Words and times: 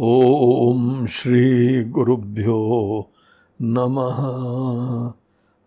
ओम 0.00 1.06
श्री 1.06 1.84
गुरुभ्यो 1.84 3.10
नमः। 3.62 4.16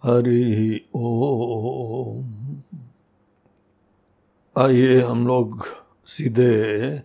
हरि 0.03 0.85
ओम। 0.95 2.55
आइए 4.57 5.01
हम 5.01 5.27
लोग 5.27 5.65
सीधे 6.05 7.01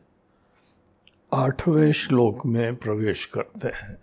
आठवें 1.32 1.92
श्लोक 1.92 2.47
में 2.47 2.76
प्रवेश 2.76 3.24
करते 3.24 3.69
हैं। 3.69 3.99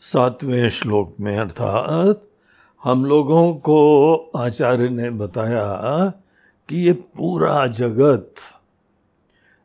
सातवें 0.00 0.70
श्लोक 0.70 1.14
में 1.20 1.38
अर्थात 1.38 2.22
हम 2.84 3.04
लोगों 3.04 3.54
को 3.54 4.30
आचार्य 4.36 4.88
ने 4.88 5.10
बताया 5.10 6.12
कि 6.68 6.76
ये 6.76 6.92
पूरा 6.92 7.66
जगत, 7.66 8.34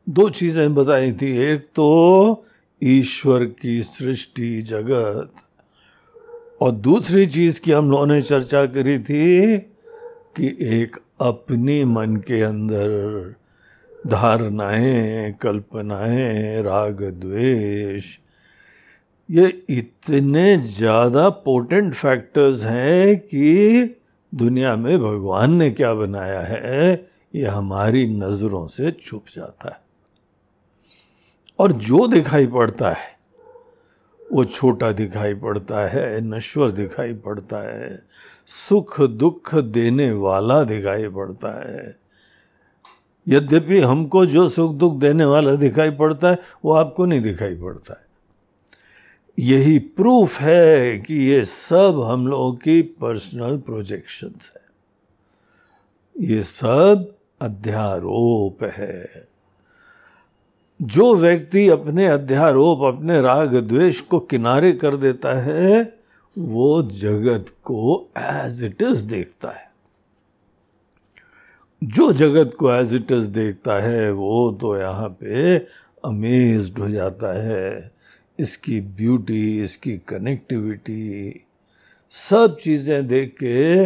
दो 0.09 0.29
चीज़ें 0.29 0.75
बताई 0.75 1.11
थी। 1.11 1.51
एक 1.51 1.67
तो 1.75 2.45
ईश्वर 2.81 3.45
की 3.45 3.83
सृष्टि 3.83 4.61
जगत 4.61 5.33
और 6.63 6.71
दूसरी 6.71 7.25
चीज़ 7.25 7.59
की 7.61 7.71
हम 7.71 7.91
लोगों 7.91 8.05
ने 8.05 8.21
चर्चा 8.21 8.65
करी 8.65 8.99
थी 8.99 9.57
कि 10.37 10.57
एक 10.61 10.97
अपनी 11.21 11.83
मन 11.83 12.15
के 12.15 12.41
अंदर 12.41 13.35
धारणाएँ, 14.07 15.33
कल्पनाएँ, 15.33 16.61
राग 16.61 17.01
द्वेष, 17.03 18.05
ये 19.29 19.47
इतने 19.69 20.57
ज़्यादा 20.57 21.29
पोटेंट 21.29 21.93
फैक्टर्स 21.93 22.63
हैं 22.65 23.17
कि 23.19 23.95
दुनिया 24.33 24.75
में 24.75 24.97
भगवान 24.99 25.53
ने 25.53 25.69
क्या 25.71 25.93
बनाया 25.93 26.41
है, 26.41 26.93
ये 27.35 27.45
हमारी 27.45 28.05
नज़रों 28.07 28.67
से 28.67 28.91
छुप 28.91 29.25
जाता 29.35 29.69
है। 29.69 29.81
और 31.59 31.71
जो 31.71 32.07
दिखाई 32.07 32.47
पड़ता 32.47 32.89
है 32.89 33.11
वो 34.31 34.45
छोटा 34.45 34.91
दिखाई 34.91 35.33
पड़ता 35.33 35.87
है, 35.87 36.21
नश्वर 36.21 36.71
दिखाई 36.71 37.13
पड़ता 37.13 37.57
है, 37.57 38.03
सुख 38.47 39.01
दुख 39.01 39.55
देने 39.55 40.11
वाला 40.11 40.63
दिखाई 40.63 41.07
पड़ता 41.07 41.71
है। 41.71 41.95
यद्यपि 43.27 43.79
हमको 43.79 44.25
जो 44.25 44.49
सुख 44.49 44.75
दुख 44.75 44.99
देने 44.99 45.25
वाला 45.25 45.55
दिखाई 45.55 45.89
पड़ता 45.89 46.29
है, 46.29 46.37
वो 46.65 46.73
आपको 46.73 47.05
नहीं 47.05 47.21
दिखाई 47.21 47.55
पड़ता 47.55 47.93
है। 47.93 48.03
यही 49.39 49.79
प्रूफ 49.79 50.39
है 50.39 50.99
कि 50.99 51.15
ये 51.15 51.45
सब 51.45 52.07
हम 52.11 52.27
लोगों 52.27 52.53
की 52.53 52.81
पर्सनल 52.81 53.57
प्रोजेक्शंस 53.57 54.51
है। 54.55 54.63
ये 56.27 56.43
सब 56.43 57.15
अध्यारोप 57.41 58.63
है। 58.63 59.27
जो 60.81 61.15
व्यक्ति 61.15 61.69
अपने 61.69 62.07
अध्यारोप, 62.07 62.95
अपने 62.95 63.21
राग 63.21 63.55
द्वेष 63.55 63.99
को 63.99 64.19
किनारे 64.19 64.71
कर 64.71 64.97
देता 64.97 65.41
है, 65.41 65.97
वो 66.37 66.83
जगत 66.83 67.45
को 67.63 68.09
एज 68.17 68.63
इट 68.63 68.81
इज़ 68.81 69.05
देखता 69.05 69.49
है। 69.49 69.71
जो 71.83 72.13
जगत 72.13 72.53
को 72.53 72.71
एज 72.71 72.93
इट 72.93 73.11
इज़ 73.11 73.27
देखता 73.27 73.73
है, 73.73 74.11
वो 74.11 74.57
तो 74.61 74.77
यहाँ 74.77 75.09
पे 75.09 75.57
अमेज्ड 76.05 76.79
हो 76.79 76.89
जाता 76.89 77.43
है। 77.43 77.91
इसकी 78.39 78.81
ब्यूटी 78.81 79.63
इसकी 79.63 79.97
कनेक्टिविटी 79.97 81.45
सब 82.11 82.57
चीज़ें 82.61 83.07
देख 83.07 83.35
के 83.43 83.83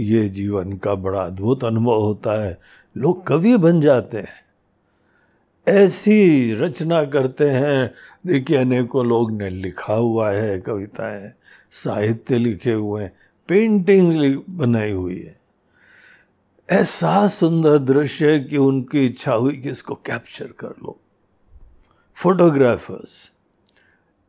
ये 0.00 0.28
जीवन 0.28 0.72
का 0.72 0.94
बड़ा 0.94 1.20
अद्भुत 1.20 1.64
अनुभव 1.64 2.00
होता 2.00 2.44
है। 2.44 2.58
लोग 2.96 3.26
कवि 3.26 3.56
बन 3.56 3.80
जाते 3.80 4.18
हैं। 4.18 4.47
ऐसी 5.68 6.54
रचना 6.54 7.04
करते 7.04 7.50
हैं। 7.50 7.94
देखिए, 8.26 8.56
अनेकों 8.56 9.06
लोग 9.06 9.30
ने 9.32 9.50
लिखा 9.50 9.94
हुआ 9.94 10.30
है, 10.30 10.60
कविताएँ, 10.60 11.32
साहित्य 11.72 12.38
लिखे 12.38 12.72
हुए 12.72 13.02
हैं, 13.02 13.12
पेंटिंग 13.48 14.42
बनाई 14.50 14.90
हुई 14.90 15.18
है। 15.18 15.36
ऐसा 16.70 17.26
सुंदर 17.26 17.78
दृश्य 17.78 18.32
है 18.32 18.40
कि 18.40 18.56
उनकी 18.56 19.06
इच्छा 19.06 19.32
हुई 19.32 19.56
कि 19.56 19.70
इसको 19.70 19.94
कैप्चर 19.94 20.46
कर 20.46 20.68
लो। 20.68 20.98
फोटोग्राफर्स 22.16 23.32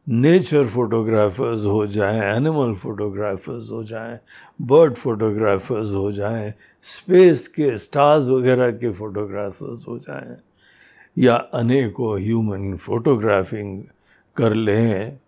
नेचर 0.10 0.68
फोटोग्राफर्स 0.68 1.66
हो 1.66 1.88
जाएँ 1.88 2.36
एनिमल 2.36 2.74
फोटोग्राफर्स 2.74 3.72
हो 3.72 3.84
जाएँ 3.84 4.20
बर्ड 4.62 4.94
फोटोग्राफर्स 4.94 5.94
हो 5.94 6.12
जाएँ 6.12 6.54
स्पेस 6.84 7.48
के 7.48 7.78
स्टार्स 7.78 8.26
वगैरह 8.26 8.72
के 8.72 8.92
फोटोग्राफर्स 8.92 9.88
हो 9.88 9.98
जाएँ। 9.98 10.38
या 11.18 11.36
अनेकों 11.36 12.20
ह्यूमन 12.20 12.78
फोटोग्राफिंग 12.78 13.84
कर 14.36 14.54
लें। 14.54 15.20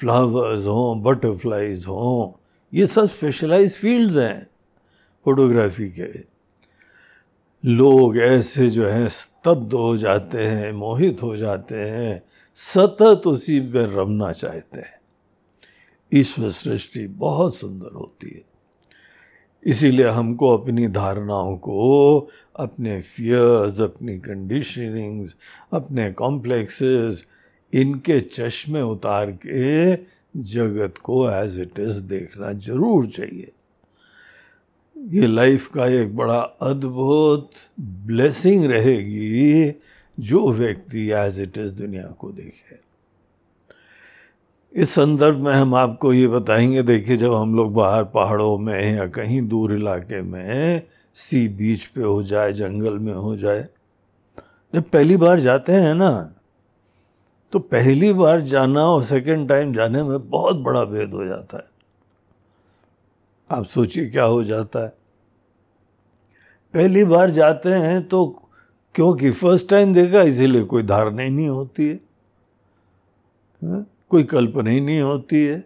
फ्लावर्स 0.00 0.66
हों 0.66 1.02
बटरफ्लाइज 1.02 1.84
हों, 1.86 2.40
ये 2.74 2.86
सब 2.86 3.08
स्पेशलाइज 3.08 3.72
फील्ड्स 3.72 4.16
हैं 4.16 4.46
फोटोग्राफी 5.24 5.88
के। 5.90 6.34
लोग 7.64 8.18
ऐसे 8.18 8.70
जो 8.70 8.88
हैं, 8.88 9.08
स्तब्ध 9.08 9.72
हो 9.74 9.96
जाते 9.96 10.46
हैं, 10.46 10.72
मोहित 10.72 11.22
हो 11.22 11.36
जाते 11.36 11.74
हैं, 11.74 12.22
सतत 12.56 13.22
उसी 13.26 13.60
में 13.60 13.86
रमना 13.96 14.32
चाहते 14.32 14.78
हैं। 14.78 15.00
ईश्वर 16.14 16.50
सृष्टि 16.50 17.06
बहुत 17.06 17.56
सुंदर 17.56 17.92
होती 17.94 18.30
है। 18.30 18.53
इसीलिए 19.64 20.08
हमको 20.08 20.56
अपनी 20.56 20.88
धारणाओं 20.88 21.56
को, 21.56 22.30
अपने 22.56 23.00
फियर्स 23.00 23.80
अपनी 23.80 24.18
कंडीशनिंग्स 24.18 25.34
अपने 25.72 26.10
कॉम्प्लेक्सेस 26.12 27.24
इनके 27.72 28.20
चश्मे 28.20 28.80
उतार 28.82 29.30
के 29.46 29.94
जगत 30.52 30.98
को 31.02 31.28
एज 31.30 31.58
इट 31.60 31.78
इज़ 31.78 32.00
देखना 32.04 32.52
ज़रूर 32.52 33.06
चाहिए। 33.06 33.50
ये 34.96 35.26
लाइफ 35.26 35.66
का 35.74 35.86
एक 36.00 36.14
बड़ा 36.16 36.38
अद्भुत 36.62 37.50
ब्लेसिंग 37.80 38.64
रहेगी 38.64 39.74
जो 40.18 40.50
व्यक्ति 40.52 41.10
एज 41.14 41.40
इट 41.40 41.58
इज़ 41.58 41.74
दुनिया 41.74 42.06
को 42.18 42.30
देखे। 42.32 42.83
इस 44.74 44.90
संदर्भ 44.90 45.36
में 45.36 45.52
हम 45.52 45.74
आपको 45.74 46.12
ये 46.12 46.26
बताएँगे, 46.28 46.82
देखिए, 46.82 47.16
जब 47.16 47.34
हम 47.34 47.54
लोग 47.56 47.72
बाहर 47.74 48.04
पहाड़ों 48.04 48.56
में 48.58 48.94
या 48.96 49.06
कहीं 49.08 49.40
दूर 49.48 49.72
इलाके 49.72 50.20
में 50.22 50.82
सी 51.16 51.46
बीच 51.48 51.84
पे 51.86 52.02
हो 52.02 52.22
जाए, 52.22 52.52
जंगल 52.52 52.98
में 52.98 53.12
हो 53.14 53.36
जाए, 53.36 53.66
जब 54.74 54.82
पहली 54.82 55.16
बार 55.16 55.40
जाते 55.40 55.72
हैं 55.72 55.94
ना 55.94 56.30
तो 57.52 57.58
पहली 57.58 58.12
बार 58.12 58.40
जाना 58.40 58.84
और 58.84 59.02
सेकेंड 59.04 59.48
टाइम 59.48 59.72
जाने 59.74 60.02
में 60.02 60.28
बहुत 60.30 60.56
बड़ा 60.56 60.84
भेद 60.84 61.12
हो 61.14 61.24
जाता 61.24 61.56
है। 61.56 61.64
आप 63.50 63.64
सोचिए 63.64 64.08
क्या 64.10 64.24
हो 64.24 64.42
जाता 64.44 64.80
है। 64.80 64.92
पहली 66.74 67.04
बार 67.04 67.30
जाते 67.30 67.70
हैं 67.70 68.02
तो 68.08 68.26
क्योंकि 68.94 69.30
फ़र्स्ट 69.30 69.68
टाइम 69.68 69.94
देखा, 69.94 70.22
इसीलिए 70.22 70.64
कोई 70.64 70.82
धारणा 70.82 71.22
ही 71.22 71.30
नहीं 71.30 71.48
होती 71.48 71.88
है। 71.88 71.94
हा? 73.60 73.84
कोई 74.14 74.24
कल्पना 74.24 74.70
ही 74.70 74.80
नहीं 74.80 75.00
होती 75.00 75.44
है। 75.44 75.64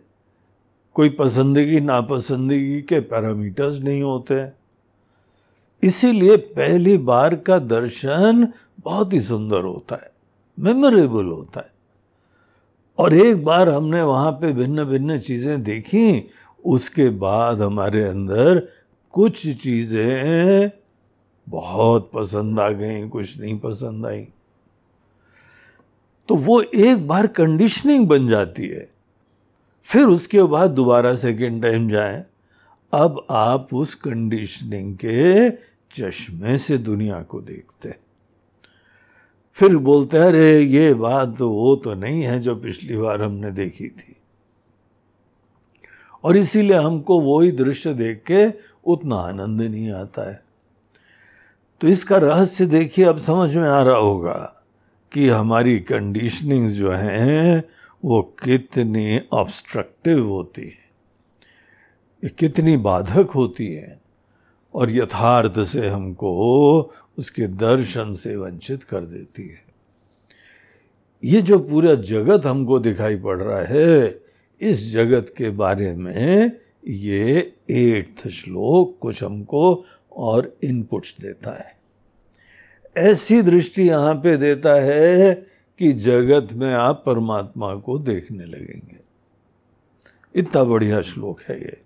कोई 0.96 1.08
पसंदगी, 1.08 1.80
नापसंदगी 1.80 2.80
के 2.82 3.00
पैरामीटर्स 3.00 3.78
नहीं 3.78 4.02
होते 4.02 4.34
हैं। 4.34 4.52
इसीलिए 5.82 6.36
पहली 6.36 6.96
बार 6.98 7.34
का 7.36 7.58
दर्शन 7.58 8.46
बहुत 8.80 9.12
ही 9.12 9.20
सुंदर 9.20 9.64
होता 9.64 9.96
है 9.96 10.10
मेमोरेबल 10.58 11.26
होता 11.26 11.60
है। 11.60 11.70
और 12.98 13.14
एक 13.14 13.44
बार 13.44 13.68
हमने 13.68 14.02
वहाँ 14.02 14.32
पे 14.32 14.52
भिन्न 14.52 14.84
भिन्न 14.84 15.18
चीज़ें 15.20 15.62
देखी, 15.62 16.30
उसके 16.64 17.08
बाद 17.10 17.62
हमारे 17.62 18.02
अंदर 18.04 18.60
कुछ 19.14 19.46
चीज़ें 19.62 20.70
बहुत 21.46 22.10
पसंद 22.14 22.60
आ 22.60 22.68
गई, 22.70 23.08
कुछ 23.08 23.38
नहीं 23.40 23.58
पसंद 23.58 24.06
आई। 24.06 24.26
तो 26.28 26.34
वो 26.34 26.62
एक 26.62 27.08
बार 27.08 27.26
कंडीशनिंग 27.26 28.08
बन 28.08 28.28
जाती 28.28 28.68
है। 28.68 28.90
फिर 29.84 30.06
उसके 30.06 30.42
बाद 30.42 30.70
दोबारा 30.70 31.14
सेकेंड 31.14 31.62
टाइम 31.62 31.88
जाएँ। 31.88 32.24
अब 32.92 33.26
आप 33.30 33.74
उस 33.74 33.94
कंडीशनिंग 33.94 34.96
के 35.04 35.50
चश्मे 35.96 36.58
से 36.58 36.78
दुनिया 36.78 37.22
को 37.22 37.40
देखते 37.40 37.94
फिर 39.52 39.76
बोलते 39.76 40.16
हैं, 40.18 40.24
अरे, 40.24 40.62
ये 40.62 40.94
बात 40.94 41.36
तो 41.38 41.50
वो 41.50 41.76
तो 41.76 41.94
नहीं 41.94 42.22
है 42.22 42.40
जो 42.40 42.56
पिछली 42.56 42.96
बार 42.96 43.22
हमने 43.22 43.50
देखी 43.50 43.88
थी। 43.88 44.16
और 46.24 46.36
इसीलिए 46.36 46.76
हमको 46.76 47.20
वो 47.20 47.40
ही 47.40 47.52
दृश्य 47.52 47.94
देख 47.94 48.22
के 48.30 48.52
उतना 48.84 49.16
आनंद 49.16 49.60
नहीं 49.60 49.90
आता 49.90 50.30
है। 50.30 50.44
तो 51.80 51.88
इसका 51.88 52.16
रहस्य 52.16 52.66
देखिए, 52.66 53.04
अब 53.04 53.18
समझ 53.18 53.56
में 53.56 53.68
आ 53.68 53.82
रहा 53.82 53.96
होगा। 53.96 54.57
कि 55.12 55.28
हमारी 55.28 55.80
कंडीशनिंग 55.80 56.70
जो 56.70 56.92
हैं, 56.92 57.64
वो 58.04 58.22
कितनी 58.22 59.20
ऑब्स्ट्रक्टिव 59.32 60.28
होती 60.28 60.62
है। 60.62 60.88
कितनी 62.28 62.76
बाधक 62.76 63.30
होती 63.30 63.74
है। 63.74 64.00
और 64.74 64.90
यथार्थ 64.90 65.64
से 65.64 65.88
हमको 65.88 66.80
उसके 67.18 67.46
दर्शन 67.46 68.14
से 68.14 68.36
वंचित 68.36 68.84
कर 68.84 69.00
देती 69.00 69.42
है। 69.42 69.64
ये 71.24 71.42
जो 71.42 71.58
पूरा 71.58 71.94
जगत 71.94 72.46
हमको 72.46 72.78
दिखाई 72.78 73.16
पड़ 73.16 73.42
रहा 73.42 73.62
है, 73.62 74.20
इस 74.60 74.92
जगत 74.92 75.34
के 75.36 75.50
बारे 75.50 75.92
में 75.92 76.52
ये 76.88 77.52
एट्थ 77.70 78.28
श्लोक 78.28 78.98
कुछ 79.00 79.22
हमको 79.22 79.84
और 80.12 80.56
इनपुट्स 80.62 81.16
देता 81.20 81.50
है। 81.50 81.77
ऐसी 82.98 83.42
दृष्टि 83.42 83.88
यहाँ 83.88 84.14
पे 84.14 84.36
देता 84.36 84.74
है 84.74 85.34
कि 85.78 85.92
जगत 85.92 86.52
में 86.52 86.74
आप 86.74 87.02
परमात्मा 87.06 87.74
को 87.74 87.98
देखने 87.98 88.44
लगेंगे। 88.44 88.98
इतना 90.34 90.64
बढ़िया 90.64 91.02
श्लोक 91.02 91.40
है 91.48 91.60
ये। 91.60 91.78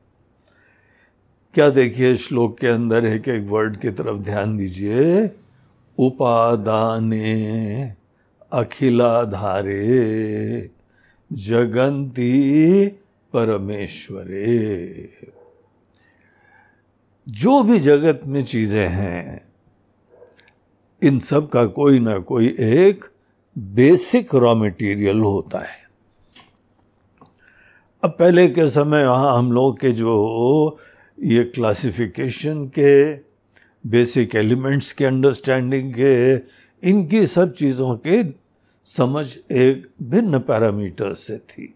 क्या 1.55 1.71
देखिए, 1.71 2.17
श्लोक 2.17 2.59
के 2.59 2.67
अंदर 2.67 3.05
एक 3.05 3.29
एक 3.29 3.49
वर्ड 3.49 3.77
की 3.77 3.91
तरफ़ 3.91 4.17
ध्यान 4.17 4.57
दीजिए। 4.57 5.31
उपादाने, 5.99 7.95
अखिलाधारे 8.53 9.83
जगंती 11.33 12.87
परमेश्वरे। 13.33 15.09
जो 17.29 17.63
भी 17.63 17.81
जगत 17.81 18.21
में 18.27 18.45
चीज़ें 18.45 18.89
हैं 18.89 19.52
इन 21.03 21.19
सब 21.19 21.49
का 21.49 21.65
कोई 21.67 21.99
ना 21.99 22.19
कोई 22.19 22.47
एक 22.61 23.05
बेसिक 23.57 24.35
रॉ 24.35 24.55
मटेरियल 24.55 25.21
होता 25.21 25.59
है। 25.59 25.81
अब 28.03 28.11
पहले 28.11 28.47
के 28.49 28.69
समय 28.71 29.05
वहाँ 29.07 29.37
हम 29.39 29.53
लोग 29.53 29.79
के 29.81 29.93
जो 29.93 30.79
ये 31.19 31.45
क्लासिफिकेशन 31.45 32.65
के 32.79 33.15
बेसिक 33.85 34.35
एलिमेंट्स 34.37 34.93
के 34.93 35.05
अंडरस्टैंडिंग 35.05 35.93
के, 35.95 36.35
इनकी 36.83 37.27
सब 37.27 37.55
चीज़ों 37.55 37.97
के 38.07 38.23
समझ 38.91 39.27
एक 39.53 39.87
भिन्न 40.03 40.39
पैरामीटर 40.39 41.15
से 41.15 41.39
थी। 41.39 41.75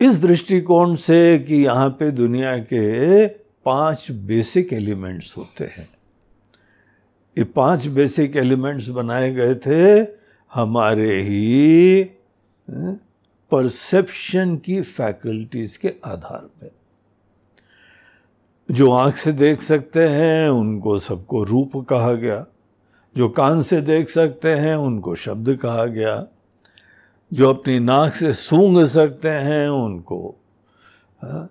इस 0.00 0.20
दृष्टिकोण 0.22 0.94
से 0.96 1.38
कि 1.38 1.54
यहाँ 1.54 1.88
पे 1.90 2.10
दुनिया 2.10 2.56
के 2.58 3.26
पाँच 3.26 4.10
बेसिक 4.10 4.72
एलिमेंट्स 4.72 5.36
होते 5.36 5.64
हैं। 5.64 5.88
ये 7.38 7.44
पाँच 7.44 7.86
बेसिक 7.86 8.36
एलिमेंट्स 8.36 8.88
बनाए 8.88 9.32
गए 9.34 9.54
थे 9.54 10.10
हमारे 10.54 11.22
ही 11.22 12.04
परसेप्शन 13.50 14.56
की 14.56 14.82
फैकल्टीज 14.82 15.76
के 15.76 15.94
आधार 16.04 16.40
पर 16.40 16.70
जो 18.70 18.92
आँख 18.92 19.16
से 19.16 19.32
देख 19.32 19.62
सकते 19.62 20.08
हैं 20.08 20.48
उनको 20.48 20.98
सबको 20.98 21.42
रूप 21.44 21.76
कहा 21.76 22.12
गया। 22.12 22.46
जो 23.16 23.28
कान 23.28 23.62
से 23.62 23.80
देख 23.80 24.08
सकते 24.10 24.48
हैं 24.48 24.74
उनको 24.76 25.14
शब्द 25.14 25.56
कहा 25.56 25.84
गया। 25.84 26.26
जो 27.32 27.54
अपनी 27.54 27.78
नाक 27.78 28.12
से 28.12 28.32
सूंघ 28.32 28.86
सकते 28.86 29.28
हैं 29.28 29.68
उनको 29.68 30.34
हाँ, 31.22 31.50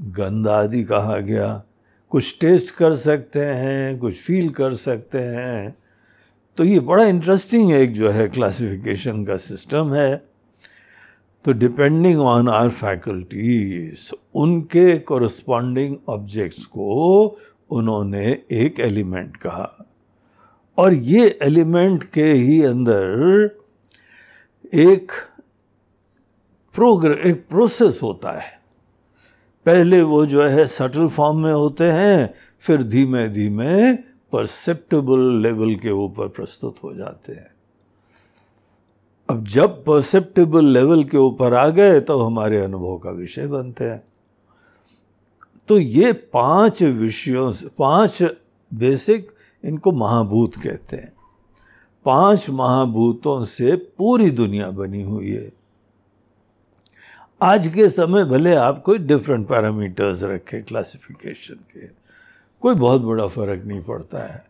गंध 0.00 0.48
आदि 0.48 0.84
कहा 0.84 1.18
गया। 1.18 1.62
कुछ 2.16 2.38
टेस्ट 2.40 2.74
कर 2.74 2.96
सकते 2.96 3.40
हैं, 3.40 3.98
कुछ 3.98 4.14
फील 4.14 4.48
कर 4.48 4.74
सकते 4.74 5.18
हैं। 5.18 5.76
तो 6.56 6.64
ये 6.64 6.80
बड़ा 6.80 7.04
इंटरेस्टिंग 7.04 7.72
एक 7.72 7.92
जो 7.92 8.10
है 8.10 8.28
क्लासिफिकेशन 8.28 9.24
का 9.24 9.36
सिस्टम 9.36 9.94
है। 9.94 10.16
तो 11.44 11.52
डिपेंडिंग 11.52 12.20
ऑन 12.20 12.48
आर 12.48 12.68
फैकल्टीज 12.68 14.10
उनके 14.34 14.98
कोरस्पॉन्डिंग 14.98 15.96
ऑब्जेक्ट्स 16.08 16.64
को 16.64 17.38
उन्होंने 17.70 18.42
एक 18.50 18.80
एलिमेंट 18.80 19.36
कहा। 19.36 19.86
और 20.78 20.94
ये 20.94 21.38
एलिमेंट 21.42 22.04
के 22.04 22.32
ही 22.32 22.62
अंदर 22.62 23.58
एक 24.74 25.12
प्रोग्र 26.74 27.12
एक 27.12 27.48
प्रोसेस 27.48 28.00
होता 28.02 28.30
है। 28.30 28.55
पहले 29.66 30.00
वो 30.02 30.24
जो 30.26 30.42
है 30.42 30.66
सटल 30.66 31.08
फॉर्म 31.08 31.38
में 31.38 31.52
होते 31.52 31.84
हैं, 31.84 32.34
फिर 32.60 32.82
धीमे 32.82 33.28
धीमे 33.28 33.92
परसेप्टेबल 34.32 35.20
लेवल 35.42 35.74
के 35.74 35.90
ऊपर 35.90 36.28
प्रस्तुत 36.28 36.76
हो 36.84 36.92
जाते 36.94 37.32
हैं। 37.32 37.50
अब 39.28 39.44
जब 39.46 39.84
परसेप्टेबल 39.84 40.64
लेवल 40.64 41.04
के 41.04 41.18
ऊपर 41.18 41.54
आ 41.54 41.68
गए 41.68 42.00
तो 42.00 42.20
हमारे 42.22 42.60
अनुभव 42.60 42.96
का 42.98 43.10
विषय 43.10 43.46
बनते 43.46 43.84
हैं। 43.84 44.02
तो 45.68 45.78
ये 45.78 46.12
पाँच 46.12 46.82
विषयों 46.82 47.50
से, 47.52 47.68
पाँच 47.78 48.22
बेसिक 48.70 49.30
इनको 49.64 49.92
महाभूत 49.92 50.56
कहते 50.56 50.96
हैं। 50.96 51.12
पाँच 52.04 52.50
महाभूतों 52.50 53.44
से 53.44 53.74
पूरी 53.98 54.30
दुनिया 54.30 54.70
बनी 54.70 55.02
हुई 55.02 55.30
है। 55.30 55.52
आज 57.40 57.68
के 57.68 57.88
समय 57.88 58.24
भले 58.24 58.54
आप 58.54 58.82
कोई 58.82 58.98
डिफरेंट 58.98 59.48
पैरामीटर्स 59.48 60.22
रखें 60.22 60.64
क्लासिफिकेशन 60.64 61.54
के 61.54 61.86
कोई 62.62 62.74
बहुत 62.74 63.02
बड़ा 63.02 63.26
फ़र्क 63.26 63.64
नहीं 63.64 63.82
पड़ता 63.82 64.18
है। 64.18 64.44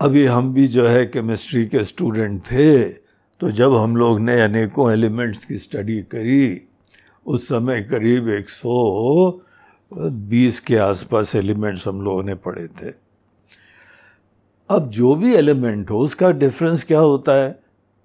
अभी 0.00 0.26
हम 0.26 0.54
भी 0.54 0.68
जो 0.68 0.86
है 0.86 1.06
केमिस्ट्री 1.06 1.66
के 1.66 1.84
स्टूडेंट 1.84 2.42
थे 2.42 2.88
तो 3.40 3.50
जब 3.50 3.74
हम 3.74 3.96
लोग 3.96 4.20
ने 4.20 4.40
अनेकों 4.40 4.92
एलिमेंट्स 4.92 5.44
की 5.44 5.58
स्टडी 5.58 6.02
करी 6.02 6.62
उस 7.26 7.48
समय 7.48 7.82
करीब 7.82 8.30
120 8.30 10.60
के 10.60 10.76
आसपास 10.76 11.34
एलिमेंट्स 11.34 11.88
हम 11.88 12.02
लोगों 12.02 12.22
ने 12.22 12.34
पढ़े 12.34 12.68
थे। 12.82 12.92
अब 14.70 14.90
जो 14.90 15.14
भी 15.14 15.34
एलिमेंट 15.34 15.90
हो 15.90 15.98
उसका 15.98 16.30
डिफरेंस 16.30 16.84
क्या 16.84 17.00
होता 17.00 17.32
है, 17.32 17.60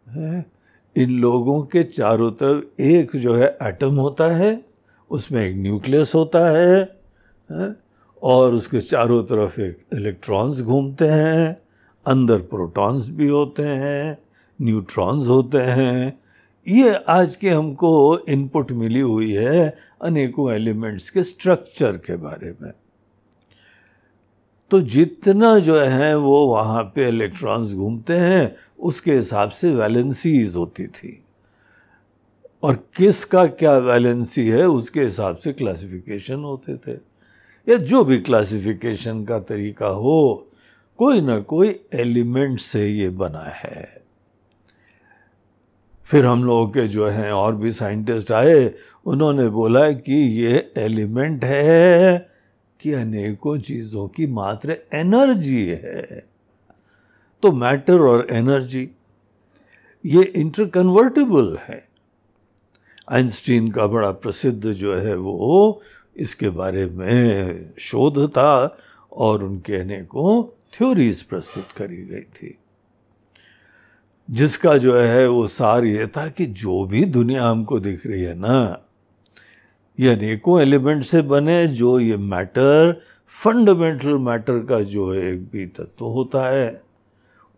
है? 0.07 0.52
इन 0.95 1.09
लोगों 1.09 1.61
के 1.61 1.83
चारों 1.83 2.31
तरफ़ 2.31 2.81
एक 2.81 3.15
जो 3.15 3.33
है 3.35 3.57
एटम 3.61 3.95
होता 3.95 4.27
है 4.27 4.65
उसमें 5.11 5.41
एक 5.45 5.55
न्यूक्लियस 5.57 6.11
होता 6.15 6.39
है, 6.49 6.81
है 7.49 7.75
और 8.23 8.53
उसके 8.53 8.81
चारों 8.81 9.23
तरफ़ 9.23 9.59
एक 9.61 9.77
इलेक्ट्रॉन्स 9.93 10.61
घूमते 10.61 11.05
हैं 11.05 11.57
अंदर 12.05 12.37
प्रोटॉन्स 12.37 13.09
भी 13.09 13.27
होते 13.27 13.63
हैं 13.63 14.17
न्यूट्रॉन्स 14.59 15.27
होते 15.27 15.57
हैं। 15.57 16.19
ये 16.67 16.93
आज 17.09 17.35
के 17.35 17.49
हमको 17.49 18.19
इनपुट 18.29 18.71
मिली 18.71 18.99
हुई 18.99 19.31
है 19.31 19.77
अनेकों 20.01 20.51
एलिमेंट्स 20.53 21.09
के 21.09 21.23
स्ट्रक्चर 21.23 21.97
के 21.97 22.15
बारे 22.15 22.55
में। 22.61 22.71
तो 24.73 24.81
जितना 24.81 25.59
जो 25.59 25.79
है 25.79 26.17
वो 26.17 26.47
वहाँ 26.47 26.83
पे 26.83 27.07
इलेक्ट्रॉन्स 27.07 27.73
घूमते 27.73 28.13
हैं, 28.13 28.55
उसके 28.79 29.15
हिसाब 29.15 29.49
से 29.49 29.71
वैलेंसीज 29.71 30.55
होती 30.55 30.87
थी। 30.87 31.23
और 32.63 32.75
किसका 32.97 33.45
क्या 33.45 33.77
वैलेंसी 33.77 34.47
है, 34.47 34.67
उसके 34.67 35.01
हिसाब 35.01 35.35
से 35.35 35.53
क्लासिफिकेशन 35.53 36.35
होते 36.35 36.77
थे। 36.77 36.91
या 37.69 37.77
जो 37.77 38.03
भी 38.03 38.17
क्लासिफिकेशन 38.17 39.23
का 39.23 39.39
तरीका 39.39 39.87
हो, 39.87 40.47
कोई 40.97 41.21
ना 41.21 41.39
कोई 41.39 41.79
एलिमेंट 41.93 42.59
से 42.59 42.87
ये 42.87 43.09
बना 43.09 43.51
है। 43.55 44.01
फिर 46.03 46.25
हम 46.25 46.43
लोगों 46.43 46.67
के 46.67 46.87
जो 46.87 47.07
हैं 47.07 47.31
और 47.31 47.55
भी 47.55 47.71
साइंटिस्ट 47.71 48.31
आए, 48.31 48.73
उन्होंने 49.05 49.49
बोला 49.49 49.91
कि 49.91 50.43
ये 50.43 50.71
एलिमेंट 50.77 51.43
है 51.43 52.32
कि 52.83 52.93
अनेकों 52.93 53.57
चीज़ों 53.57 54.07
की 54.07 54.27
मात्र 54.27 54.77
एनर्जी 54.93 55.65
है। 55.65 56.25
तो 57.43 57.51
मैटर 57.51 57.99
और 57.99 58.27
एनर्जी, 58.31 58.89
ये 60.05 60.23
इंटरकन्वर्टेबल 60.23 61.57
है। 61.57 61.87
आइंस्टीन 63.11 63.71
का 63.71 63.87
बड़ा 63.87 64.11
प्रसिद्ध 64.11 64.71
जो 64.71 64.95
है 64.95 65.15
वो 65.15 65.81
इसके 66.17 66.49
बारे 66.49 66.85
में 66.85 67.69
शोध 67.79 68.29
था 68.29 68.77
और 69.11 69.43
उनके 69.43 69.75
अनेकों 69.75 70.43
थ्योरीज 70.73 71.21
प्रस्तुत 71.21 71.71
करी 71.77 71.97
गई 71.97 72.21
थी। 72.21 72.57
जिसका 74.31 74.77
जो 74.77 74.99
है 74.99 75.27
वो 75.27 75.47
सार 75.47 75.85
ये 75.85 76.07
था 76.07 76.29
कि 76.29 76.45
जो 76.45 76.85
भी 76.85 77.05
दुनिया 77.05 77.47
हमको 77.47 77.79
दिख 77.79 78.07
रही 78.07 78.21
है 78.21 78.35
ना 78.35 78.82
ये 79.99 80.09
अनेकों 80.09 80.61
एलिमेंट 80.61 81.03
से 81.03 81.21
बने 81.21 81.67
जो 81.67 81.99
ये 81.99 82.17
मैटर 82.17 83.01
फंडामेंटल 83.43 84.17
मैटर 84.19 84.59
का 84.59 84.81
जो 84.81 85.11
है 85.13 85.21
एक 85.31 85.43
भी 85.51 85.65
तत्व 85.67 86.05
होता 86.05 86.47
है। 86.47 86.81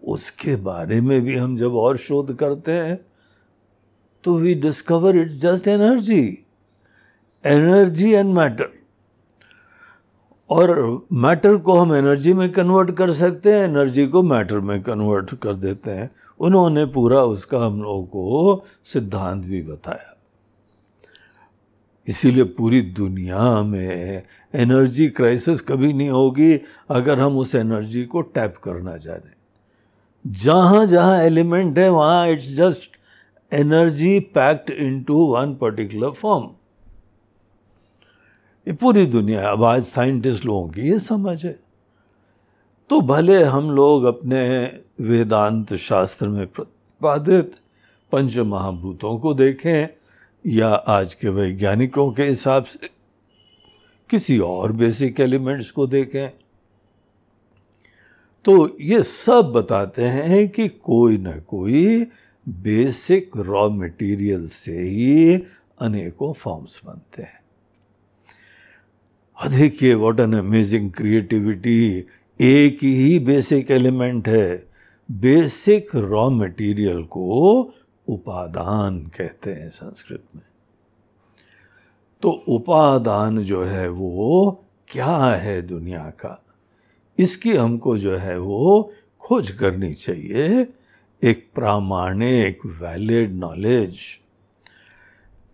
उसके 0.04 0.56
बारे 0.56 1.02
में 1.02 1.22
भी 1.22 1.36
हम 1.36 1.58
जब 1.58 1.76
और 1.76 1.98
शोध 1.98 2.36
करते 2.36 2.72
हैं 2.72 3.00
तो 4.24 4.38
we 4.38 4.54
discover 4.54 5.18
it's 5.18 5.36
just 5.42 5.68
energy 5.68 6.24
energy 7.46 8.12
and 8.12 8.34
matter 8.34 8.70
और 10.50 11.06
मैटर 11.14 11.56
को 11.58 11.78
हम 11.78 11.94
एनर्जी 11.96 12.34
में 12.34 12.52
कन्वर्ट 12.52 12.92
कर 12.92 13.12
सकते 13.14 13.54
हैं 13.54 13.64
एनर्जी 13.64 14.08
को 14.08 14.22
मैटर 14.24 14.60
में 14.60 14.82
कन्वर्ट 14.84 15.34
कर 15.36 15.54
देते 15.54 15.92
हैं। 15.92 16.10
उन्होंने 16.40 16.86
पूरा 16.86 17.24
उसका 17.24 17.60
हम 17.60 17.82
लोगों 17.84 18.04
को 18.04 18.66
सिद्धांत 18.94 19.46
भी 19.46 19.62
बताया। 19.62 20.15
इसीलिए 22.08 22.44
पूरी 22.44 22.82
दुनिया 22.82 23.62
में 23.62 24.24
एनर्जी 24.56 25.08
क्राइसिस 25.10 25.62
कभी 25.62 25.94
नहीं 25.94 26.10
होगी 26.10 26.54
अगर 26.90 27.20
हम 27.20 27.38
उस 27.38 27.56
एनर्जी 27.56 28.04
को 28.06 28.22
टैप 28.22 28.58
करना 28.58 28.96
रहे 28.96 29.34
जहाँ 30.32 30.86
जहाँ 30.86 31.24
एलिमेंट 31.24 31.78
है, 31.78 31.90
वहाँ 31.90 32.28
it's 32.30 32.52
just 32.56 32.98
energy 33.54 34.20
packed 34.20 34.70
into 34.70 35.26
one 35.26 35.56
particular 35.56 36.10
form 36.10 36.46
ये 38.68 38.74
पूरी 38.74 39.06
दुनिया 39.06 39.50
अब 39.50 39.64
आज 39.64 39.84
साइंटिस्ट 39.84 40.46
लोगों 40.46 40.70
की 40.70 40.82
ये 40.82 41.00
समझ 41.00 41.46
है। 41.46 41.60
तो 42.90 43.02
भले 43.02 43.44
हम 43.44 43.72
लोग 43.72 44.04
अपने 44.04 44.66
वेदांत 45.02 45.74
शास्त्र 45.74 46.28
में 46.28 46.48
प्रतिपादित 46.48 47.56
पंच 48.12 48.38
महाभूतों 48.38 49.18
को 49.18 49.34
देखें 49.34 49.88
या 50.48 50.68
आज 50.70 51.14
के 51.14 51.30
वैज्ञानिकों 51.30 52.12
के 52.12 52.24
हिसाब 52.24 52.64
से 52.64 52.90
किसी 54.10 54.40
और 54.40 54.72
बेसिक 54.72 55.20
एलिमेंट्स 55.20 55.72
को 55.72 55.88
देखें। 55.88 56.30
तो 58.46 58.78
ये 58.82 59.04
सब 59.04 59.52
बताते 59.56 60.04
हैं 60.04 60.50
कि 60.50 60.68
कोई 60.68 61.18
ना 61.18 61.40
कोई 61.40 62.08
बेसिक 62.50 63.32
रॉ 63.38 63.70
मटेरियल 63.70 64.48
से 64.48 64.80
ही 64.80 65.36
अनेकों 65.82 66.34
फॉर्म्स 66.34 66.82
बनते 66.86 67.22
हैं। 67.22 67.40
देखिए 69.50 69.94
व्हाट 69.94 70.20
एन 70.20 70.34
अमेजिंग 70.34 70.92
क्रिएटिविटी 70.92 72.06
एक 72.42 72.78
ही 72.84 73.20
बेसिक 73.20 73.72
एलिमेंट 73.72 74.28
है। 74.28 74.68
बेसिक 75.12 75.96
रॉ 75.96 76.30
मटेरियल 76.30 77.04
को 77.04 77.62
उपादान 78.08 79.00
कहते 79.00 79.54
हैं 79.54 79.70
संस्कृत 79.70 80.24
में। 80.36 80.44
तो 82.22 82.30
उपादान 82.30 83.44
जो 83.44 83.64
है 83.64 83.90
वो 83.90 84.66
क्या 84.88 85.18
है 85.18 85.62
दुनिया 85.62 86.10
का? 86.10 86.46
इसकी 87.20 87.56
हमको 87.56 87.98
जो 87.98 88.18
है 88.18 88.40
वो 88.40 88.94
खोज 89.20 89.52
करनी 89.52 89.94
चाहिए। 89.94 90.68
एक 91.24 91.50
प्रामाणिक 91.56 92.66
वैलिड 92.66 93.36
नॉलेज 93.36 94.00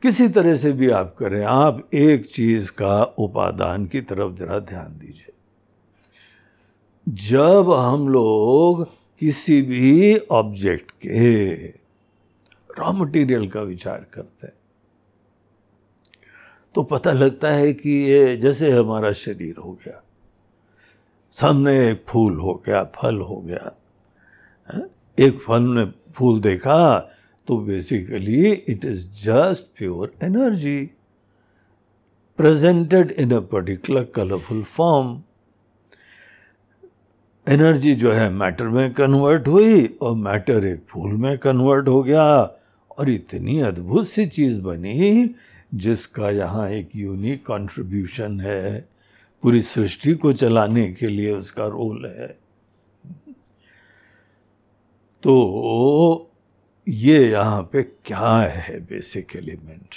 किसी 0.01 0.27
तरह 0.27 0.55
से 0.55 0.71
भी 0.71 0.89
आप 0.89 1.15
करें, 1.17 1.45
आप 1.45 1.89
एक 1.93 2.25
चीज़ 2.25 2.71
का 2.71 3.03
उपादान 3.03 3.85
की 3.85 4.01
तरफ़ 4.01 4.33
जरा 4.33 4.59
ध्यान 4.59 4.99
दीजिए। 4.99 5.33
जब 7.09 7.71
हम 7.71 8.09
लोग 8.09 8.87
किसी 9.19 9.61
भी 9.61 10.17
ऑब्जेक्ट 10.17 10.91
के 10.91 11.80
रॉ 12.79 12.91
मटेरियल 12.93 13.47
का 13.49 13.61
विचार 13.61 14.05
करते 14.13 14.47
हैं। 14.47 14.53
तो 16.75 16.83
पता 16.83 17.11
लगता 17.11 17.49
है 17.49 17.71
कि 17.73 17.89
ये 17.89 18.35
जैसे 18.37 18.71
हमारा 18.71 19.11
शरीर 19.13 19.55
हो 19.57 19.71
गया, 19.85 20.01
सामने 21.35 21.73
एक 21.89 22.03
फूल 22.07 22.39
हो 22.39 22.53
गया, 22.65 22.83
फल 22.95 23.19
हो 23.19 23.41
गया 23.41 23.71
एक 25.17 25.39
फल 25.39 25.61
ने 25.69 25.85
फूल 26.15 26.39
देखा 26.41 26.99
तो 27.47 27.57
basically 27.57 28.51
it 28.51 28.85
is 28.85 29.05
just 29.23 29.65
pure 29.77 30.13
energy 30.23 30.79
presented 32.39 33.11
in 33.11 33.31
a 33.31 33.39
particular 33.51 34.03
colourful 34.15 34.63
form 34.63 35.21
energy 37.47 37.93
जो 37.95 38.11
है 38.11 38.29
मैटर 38.29 38.67
में 38.67 38.93
कन्वर्ट 38.93 39.47
हुई 39.47 39.85
और 40.01 40.15
मैटर 40.15 40.65
एक 40.65 40.83
फूल 40.89 41.13
में 41.13 41.37
कन्वर्ट 41.37 41.87
हो 41.87 42.01
गया। 42.03 42.57
और 42.97 43.09
इतनी 43.09 43.59
अद्भुत 43.61 44.07
सी 44.07 44.25
चीज़ 44.25 44.59
बनी 44.61 45.29
जिसका 45.73 46.29
यहाँ 46.29 46.69
एक 46.69 46.95
यूनिक 46.95 47.45
कंट्रीब्यूशन 47.45 48.39
है। 48.41 48.79
पूरी 49.43 49.61
सृष्टि 49.61 50.13
को 50.13 50.33
चलाने 50.33 50.91
के 50.93 51.07
लिए 51.07 51.31
उसका 51.31 51.65
रोल 51.67 52.05
है। 52.07 52.27
तो 55.23 56.31
ये 56.87 57.29
यहाँ 57.29 57.61
पे 57.73 57.83
क्या 57.83 58.35
है 58.37 58.79
बेसिक 58.79 59.35
एलिमेंट 59.35 59.95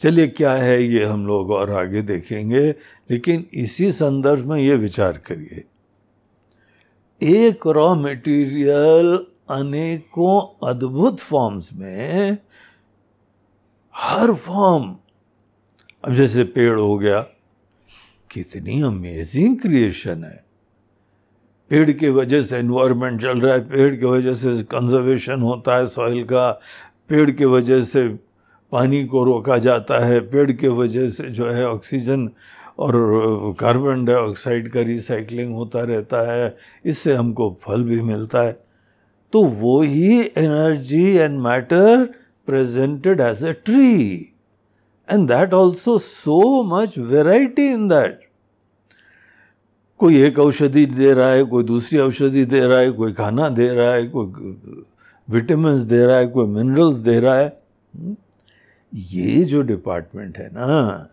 चलिए 0.00 0.26
क्या 0.28 0.52
है 0.52 0.82
ये 0.84 1.04
हम 1.04 1.26
लोग 1.26 1.50
और 1.50 1.70
आगे 1.70 2.02
देखेंगे, 2.02 2.68
लेकिन 3.10 3.44
इसी 3.54 3.90
संदर्भ 3.92 4.50
में 4.50 4.58
ये 4.60 4.76
विचार 4.76 5.18
करिए। 5.26 5.64
एक 7.20 7.66
रॉ 7.66 7.94
मटेरियल 7.94 9.26
अनेकों 9.48 10.68
अद्भुत 10.68 11.18
फॉर्म्स 11.18 11.72
में 11.72 12.38
हर 13.94 14.32
फॉर्म 14.34 14.94
अब 16.04 16.14
जैसे 16.14 16.44
पेड़ 16.44 16.78
हो 16.78 16.96
गया, 16.98 17.20
कितनी 18.30 18.80
अमेजिंग 18.82 19.58
क्रिएशन 19.60 20.24
है। 20.24 20.44
पेड़ 21.70 21.90
की 21.90 22.08
वजह 22.08 22.42
से 22.42 22.56
एनवायरनमेंट 22.58 23.20
चल 23.22 23.40
रहा 23.40 23.54
है, 23.54 23.60
पेड़ 23.60 23.94
की 23.96 24.06
वजह 24.06 24.34
से 24.34 24.62
कंजर्वेशन 24.62 25.42
होता 25.42 25.76
है 25.76 25.86
सॉइल 25.86 26.24
का, 26.24 26.50
पेड़ 27.08 27.30
की 27.30 27.44
वजह 27.44 27.82
से 27.82 28.08
पानी 28.72 29.04
को 29.06 29.24
रोका 29.24 29.58
जाता 29.58 30.04
है, 30.06 30.20
पेड़ 30.20 30.52
की 30.52 30.68
वजह 30.68 31.08
से 31.08 31.28
जो 31.30 31.50
है 31.50 31.66
ऑक्सीजन 31.66 32.30
और 32.78 32.92
कार्बन 33.60 34.04
डाइऑक्साइड 34.04 34.72
का 34.72 34.80
रिसाइकलिंग 34.80 35.54
होता 35.54 35.80
रहता 35.80 36.20
है, 36.32 36.56
इससे 36.84 37.14
हमको 37.14 37.58
फल 37.62 37.82
भी 37.82 38.00
मिलता 38.00 38.42
है। 38.42 38.61
तो 39.32 39.44
वो 39.44 39.80
ही 39.82 40.20
energy 40.20 41.16
and 41.16 41.40
matter 41.40 42.04
presented 42.46 43.20
as 43.20 43.44
a 43.44 43.52
tree 43.52 44.12
and 45.10 45.28
that 45.28 45.54
also 45.54 45.98
so 45.98 46.62
much 46.62 46.98
variety 46.98 47.66
in 47.72 47.88
that 47.88 48.20
कोई 49.98 50.22
एक 50.22 50.38
औषधि 50.38 50.86
दे 50.86 51.12
रहा 51.12 51.28
है, 51.28 51.44
कोई 51.44 51.64
दूसरी 51.64 51.98
औषधि 51.98 52.44
दे 52.44 52.60
रहा 52.60 52.78
है, 52.78 52.90
कोई 52.90 53.12
खाना 53.12 53.48
दे 53.48 53.68
रहा 53.68 53.92
है, 53.94 54.06
कोई 54.06 54.26
विटामिन 55.28 55.86
दे 55.88 56.04
रहा 56.06 56.16
है, 56.16 56.26
कोई 56.26 56.46
मिनरल्स 56.46 56.96
दे 56.96 57.18
रहा 57.20 57.34
है। 57.34 57.46
हम्म? 57.94 58.16
ये 58.94 59.44
जो 59.44 59.62
डिपार्टमेंट 59.62 60.38
है 60.38 60.48
ना, 60.52 61.08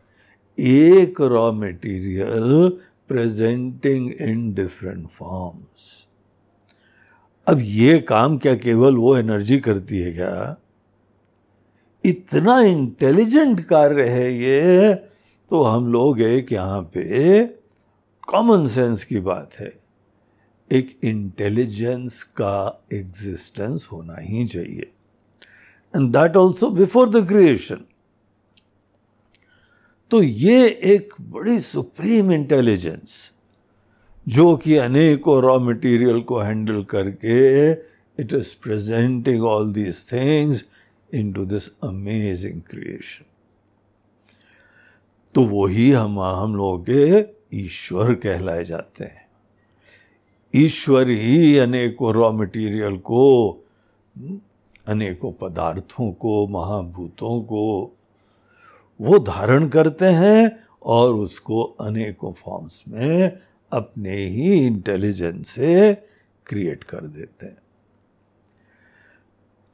एक 0.58 1.22
raw 1.22 1.52
material 1.52 2.70
presenting 3.08 4.12
in 4.12 4.54
different 4.54 5.08
forms 5.08 5.99
अब 7.50 7.60
ये 7.62 8.00
काम 8.00 8.38
क्या 8.38 8.54
केवल 8.56 8.96
वो 8.96 9.16
एनर्जी 9.18 9.58
करती 9.60 10.00
है 10.00 10.12
क्या? 10.12 10.58
इतना 12.06 12.60
इंटेलिजेंट 12.62 13.60
कार्य 13.66 14.04
है 14.10 14.28
ये 14.34 14.94
तो 15.52 15.62
हम 15.64 15.92
लोग 15.92 16.22
एक 16.22 16.52
यहाँ 16.54 16.82
पे 16.82 17.44
कॉमन 18.28 18.68
सेंस 18.68 19.04
की 19.04 19.20
बात 19.20 19.56
है। 19.60 19.72
एक 20.72 21.00
इंटेलिजेंस 21.04 22.24
का 22.24 22.86
एग्जिस्टेंस 22.94 23.88
होना 23.92 24.16
ही 24.20 24.46
चाहिए। 24.48 24.92
And 25.96 26.12
that 26.12 26.38
also 26.38 26.70
before 26.70 27.10
the 27.10 27.28
creation 27.28 27.84
तो 30.12 30.22
ये 30.24 30.68
एक 30.68 31.14
बड़ी 31.22 31.60
सुप्रीम 31.60 32.32
इंटेलिजेंस 32.32 33.18
जो 34.30 34.58
कि 34.58 34.76
अनेकों 34.76 35.42
रॉ 35.42 35.60
मटेरियल 35.60 36.22
को 36.22 36.40
हैंडल 36.40 36.84
करके 36.84 37.72
it 38.22 38.34
is 38.34 38.64
presenting 38.64 39.44
all 39.44 39.74
these 39.74 40.12
things 40.12 40.66
into 41.34 41.46
this 41.46 41.70
amazing 41.84 42.62
creation 42.62 43.26
तो 45.36 45.44
वही 45.44 45.92
हम 45.92 46.20
हम 46.20 46.56
लोगों 46.56 46.86
के 46.90 47.26
ईश्वर 47.58 48.14
कहलाए 48.14 48.66
जाते 48.66 49.04
हैं। 49.04 49.28
ईश्वर 50.56 51.10
ही 51.10 51.58
अनेकों 51.58 52.14
रॉ 52.14 52.32
मटेरियल 52.32 52.98
को, 52.98 53.50
अनेकों 54.88 55.32
पदार्थों 55.32 56.12
को, 56.12 56.48
महाभूतों 56.48 57.42
को, 57.42 57.92
वो 59.02 59.20
धारण 59.20 59.70
करते 59.70 60.06
हैं 60.06 60.64
और 60.84 61.14
उसको 61.14 61.64
अनेकों 61.64 62.34
फॉर्म्स 62.34 62.84
में 62.88 63.38
अपने 63.72 64.26
ही 64.26 64.66
इंटेलिजेंस 64.68 65.50
से 65.50 65.94
क्रिएट 66.46 66.84
कर 66.84 67.02
देते 67.02 67.46
हैं। 67.46 67.58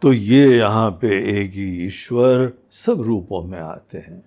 तो 0.02 0.14
ये 0.14 0.58
यहाँ 0.58 0.90
पे 0.92 1.42
एक 1.42 1.52
ही 1.52 1.86
ईश्वर 1.86 2.52
सब 2.72 3.02
रूपों 3.02 3.42
में 3.44 3.60
आते 3.60 3.98
हैं। 3.98 4.24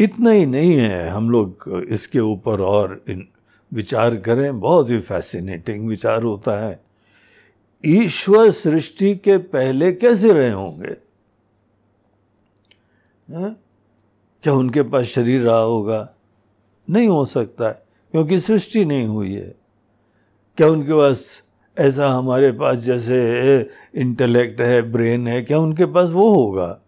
इतना 0.00 0.30
ही 0.30 0.46
नहीं 0.46 0.76
है, 0.76 1.08
हम 1.08 1.30
लोग 1.30 1.84
इसके 1.88 2.20
ऊपर 2.20 2.60
और 2.60 3.04
इन 3.08 3.28
विचार 3.72 4.16
करें, 4.16 4.60
बहुत 4.60 4.90
ही 4.90 4.98
फैसिनेटिंग 5.00 5.88
विचार 5.88 6.22
होता 6.22 6.58
है। 6.60 6.80
ईश्वर 7.84 8.50
सृष्टि 8.50 9.14
के 9.16 9.36
पहले 9.38 9.92
कैसे 9.92 10.32
रहे 10.32 10.50
होंगे? 10.50 10.94
क्या 14.42 14.52
उनके 14.52 14.82
पास 14.82 15.04
शरीर 15.04 15.40
रहा 15.40 15.58
होगा? 15.58 16.08
नहीं 16.90 17.08
हो 17.08 17.24
सकता 17.24 17.68
है। 17.68 17.82
क्योंकि 18.12 18.40
सृष्टि 18.40 18.84
नहीं 18.84 19.06
हुई 19.06 19.34
है। 19.34 19.54
क्या 20.56 20.68
उनके 20.68 20.92
पास 20.92 21.42
ऐसा 21.78 22.08
हमारे 22.08 22.52
पास 22.52 22.78
जैसे 22.78 23.18
इंटेलेक्ट 23.94 24.60
है 24.60 24.92
ब्रेन 24.92 25.28
है, 25.28 25.42
क्या 25.42 25.58
उनके 25.58 25.84
पास 25.84 26.10
वो 26.10 26.30
होगा? 26.30 26.80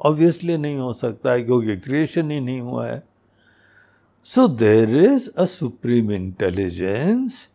ऑब्वियसली 0.00 0.56
नहीं 0.56 0.76
हो 0.76 0.92
सकता 0.92 1.32
है 1.32 1.42
क्योंकि 1.42 1.76
क्रिएशन 1.76 2.30
ही 2.30 2.40
नहीं 2.40 2.60
हुआ 2.60 2.86
है। 2.86 3.02
So 4.24 4.48
there 4.48 4.96
is 4.96 5.30
a 5.38 5.44
supreme 5.44 6.12
intelligence 6.12 7.48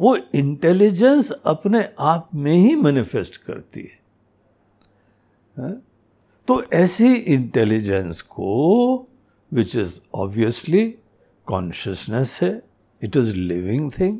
वो 0.00 0.16
इंटेलिजेंस 0.34 1.30
अपने 1.30 1.88
आप 2.00 2.28
में 2.34 2.56
ही 2.56 2.74
मैनिफेस्ट 2.74 3.36
करती 3.36 3.80
है। 3.80 3.98
हा? 5.58 5.82
तो 6.48 6.62
ऐसी 6.72 7.14
इंटेलिजेंस 7.14 8.22
को 8.22 9.06
विच 9.52 9.76
इज़ 9.76 10.00
ऑब्वियसली 10.14 10.94
कॉन्शियसनेस 11.48 12.38
है 12.42 12.62
it 13.02 13.16
is 13.16 13.34
living 13.34 13.90
thing 13.98 14.18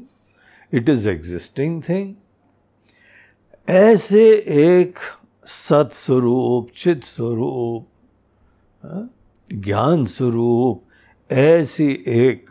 it 0.72 0.88
is 0.88 1.08
existing 1.08 1.82
thing 1.88 2.14
ऐसे 3.68 4.24
एक 4.48 4.98
सत्स्वरूप 5.46 6.70
चित 6.76 7.04
स्वरूप 7.04 7.86
हाँ, 8.82 9.10
ज्ञान 9.52 10.04
स्वरूप 10.06 10.84
ऐसी 11.32 12.04
एक 12.06 12.46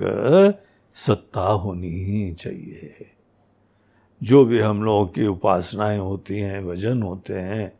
सत्ता 0.96 1.42
होनी 1.42 1.94
ही 2.04 2.34
चाहिए। 2.34 3.12
जो 4.22 4.46
भी 4.46 4.60
हम 4.60 4.84
लोगों 4.84 5.08
की 5.08 5.28
उपासनाएँ 5.28 5.98
होती 6.00 6.40
हैं 6.40 6.66
भजन 6.68 7.02
होते 7.02 7.34
हैं 7.34 7.72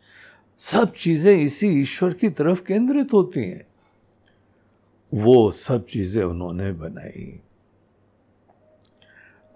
सब 0.62 0.94
चीज़ें 0.94 1.34
इसी 1.34 1.68
ईश्वर 1.82 2.14
की 2.14 2.30
तरफ़ 2.30 2.64
केंद्रित 2.64 3.14
होती 3.14 3.44
हैं। 3.44 3.66
वो 5.12 5.50
सब 5.52 5.86
चीज़ें 5.86 6.24
उन्होंने 6.24 6.72
बनाई। 6.72 7.40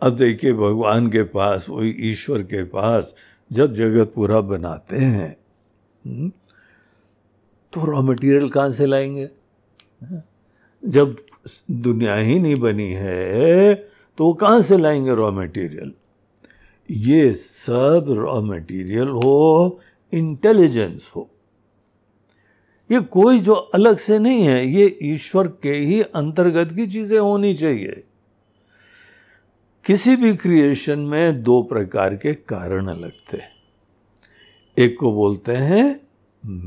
अब 0.02 0.16
देखिए 0.18 0.54
भगवान 0.54 1.10
के 1.12 1.24
पास 1.24 1.66
वही 1.70 1.90
ईश्वर 2.10 2.44
के 2.44 2.64
पास 2.64 3.14
जब 3.52 3.74
जगत 3.76 4.12
पूरा 4.16 4.40
बनाते 4.42 4.98
हैं 4.98 5.36
हम्म, 6.06 6.32
तो 7.74 7.86
रॉ 7.86 8.02
मटेरियल 8.02 8.50
कहाँ 8.50 8.72
से 8.72 8.86
लाएँगे? 8.86 9.30
जब 10.84 11.16
दुनिया 11.72 12.16
ही 12.16 12.40
नहीं 12.40 12.56
बनी 12.56 12.92
है 12.94 13.74
तो 14.18 14.26
वो 14.26 14.34
कहाँ 14.34 14.62
से 14.62 14.78
लाएँगे 14.78 15.16
रॉ 15.16 15.32
मटेरियल 15.32 15.94
ये 16.90 17.34
सब 17.34 18.06
रॉ 18.10 18.42
मटेरियल 18.42 19.08
हो 19.08 19.80
इंटेलिजेंस 20.14 21.12
हो। 21.16 21.30
ये 22.92 23.00
कोई 23.02 23.40
जो 23.40 23.54
अलग 23.54 23.98
से 23.98 24.18
नहीं 24.20 24.44
है, 24.44 24.68
ये 24.68 24.98
ईश्वर 25.04 25.48
के 25.64 25.74
ही 25.76 26.02
अंतर्गत 26.02 26.74
की 26.76 26.88
चीज़ें 26.88 27.20
होनी 27.20 27.54
चाहिए। 27.54 28.04
किसी 29.86 30.16
भी 30.16 30.36
क्रिएशन 30.36 31.00
में 31.00 31.44
दो 31.44 31.62
प्रकार 31.64 32.16
के 32.16 32.34
कारण 32.34 32.88
अलग 32.88 33.12
थे 33.34 33.40
एक 34.78 34.98
को 35.00 35.12
बोलते 35.14 35.52
हैं 35.54 35.86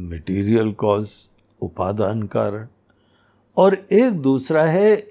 मटेरियल 0.09 0.73
कॉज 0.73 1.11
उपादान 1.61 2.23
कारण, 2.23 2.67
और 3.57 3.75
एक 3.93 4.13
दूसरा 4.13 4.65
है 4.65 5.07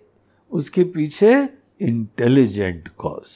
उसके 0.51 0.83
पीछे 0.83 1.33
इंटेलिजेंट 1.81 2.87
कॉज 2.97 3.27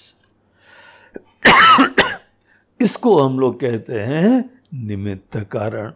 इसको 2.82 3.18
हम 3.20 3.40
लोग 3.40 3.60
कहते 3.60 4.00
हैं 4.00 4.50
निमित्त 4.74 5.38
कारण। 5.52 5.94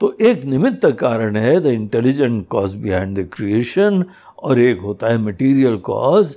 तो 0.00 0.16
एक 0.20 0.44
निमित्त 0.44 0.86
कारण 0.86 1.36
है 1.36 1.60
the 1.60 1.66
intelligent 1.66 2.46
cause 2.48 2.74
behind 2.74 3.18
the 3.18 3.28
creation 3.32 4.04
और 4.38 4.58
एक 4.60 4.80
होता 4.80 5.06
है 5.06 5.18
मटेरियल 5.18 5.76
कॉज 5.76 6.36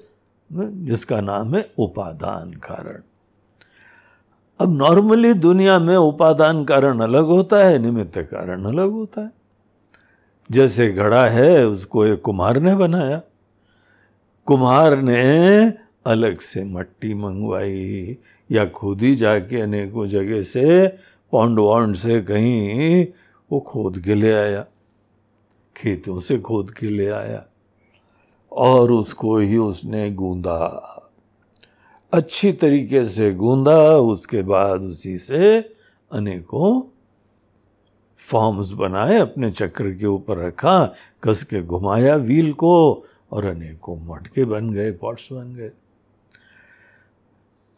जिसका 0.54 1.21
नाम 1.21 1.56
है 1.56 1.69
उपादान 1.78 2.52
कारण। 2.52 3.02
अब 4.60 4.78
नॉर्मली 4.78 5.34
दुनिया 5.34 5.80
में 5.80 5.95
उपादान 5.95 6.65
कारण 6.65 7.00
अलग 7.00 7.26
होता 7.26 7.58
है, 7.58 7.80
निमित्त 7.80 8.17
कारण 8.17 8.63
अलग 8.63 8.91
होता 8.91 9.21
है। 9.21 9.32
जैसे 10.52 10.91
घड़ा 10.91 11.26
है, 11.26 11.67
उसको 11.67 12.06
एक 12.06 12.21
कुम्हार 12.21 12.60
ने 12.60 12.76
बनाया। 12.76 13.21
कुम्हार 14.45 15.02
ने 15.02 15.74
अलग 16.06 16.39
से 16.39 16.63
मट्टी 16.63 17.13
मंगवाई, 17.13 18.17
या 18.52 18.65
खुद 18.65 19.02
ही 19.02 19.15
जाके 19.15 19.62
अनेकों 19.62 20.08
जगह 20.08 20.41
से 20.41 20.88
पौंड 21.32 21.60
वॉन्ड 21.60 21.95
से 21.95 22.21
कहीं 22.21 23.06
वो 23.51 23.59
खोद 23.59 23.99
के 23.99 24.15
ले 24.15 24.33
आया, 24.33 24.65
खेतों 25.75 26.19
से 26.19 26.39
खोद 26.39 26.71
के 26.71 26.87
ले 26.87 27.07
आया, 27.07 27.45
और 28.51 28.91
उसको 28.91 29.37
ही 29.37 29.57
उसने 29.57 30.11
गूंदा। 30.11 30.87
अच्छी 32.13 32.51
तरीके 32.51 33.05
से 33.05 33.33
गूंदा, 33.33 33.93
उसके 33.93 34.41
बाद 34.41 34.81
उसी 34.81 35.17
से 35.17 35.59
अनेकों 36.11 36.81
फॉर्म्स 38.17 38.71
बनाए, 38.71 39.17
अपने 39.19 39.51
चक्र 39.51 39.91
के 39.91 40.05
ऊपर 40.05 40.37
रखा, 40.37 40.93
कस 41.23 41.43
के 41.43 41.61
घुमाया, 41.61 42.15
व्हील 42.15 42.53
को, 42.53 43.05
और 43.31 43.45
अनेकों 43.45 43.97
मटके 43.97 44.45
बन 44.45 44.69
गए, 44.69 44.91
पॉट्स 44.91 45.31
बन 45.31 45.55
गए। 45.55 45.71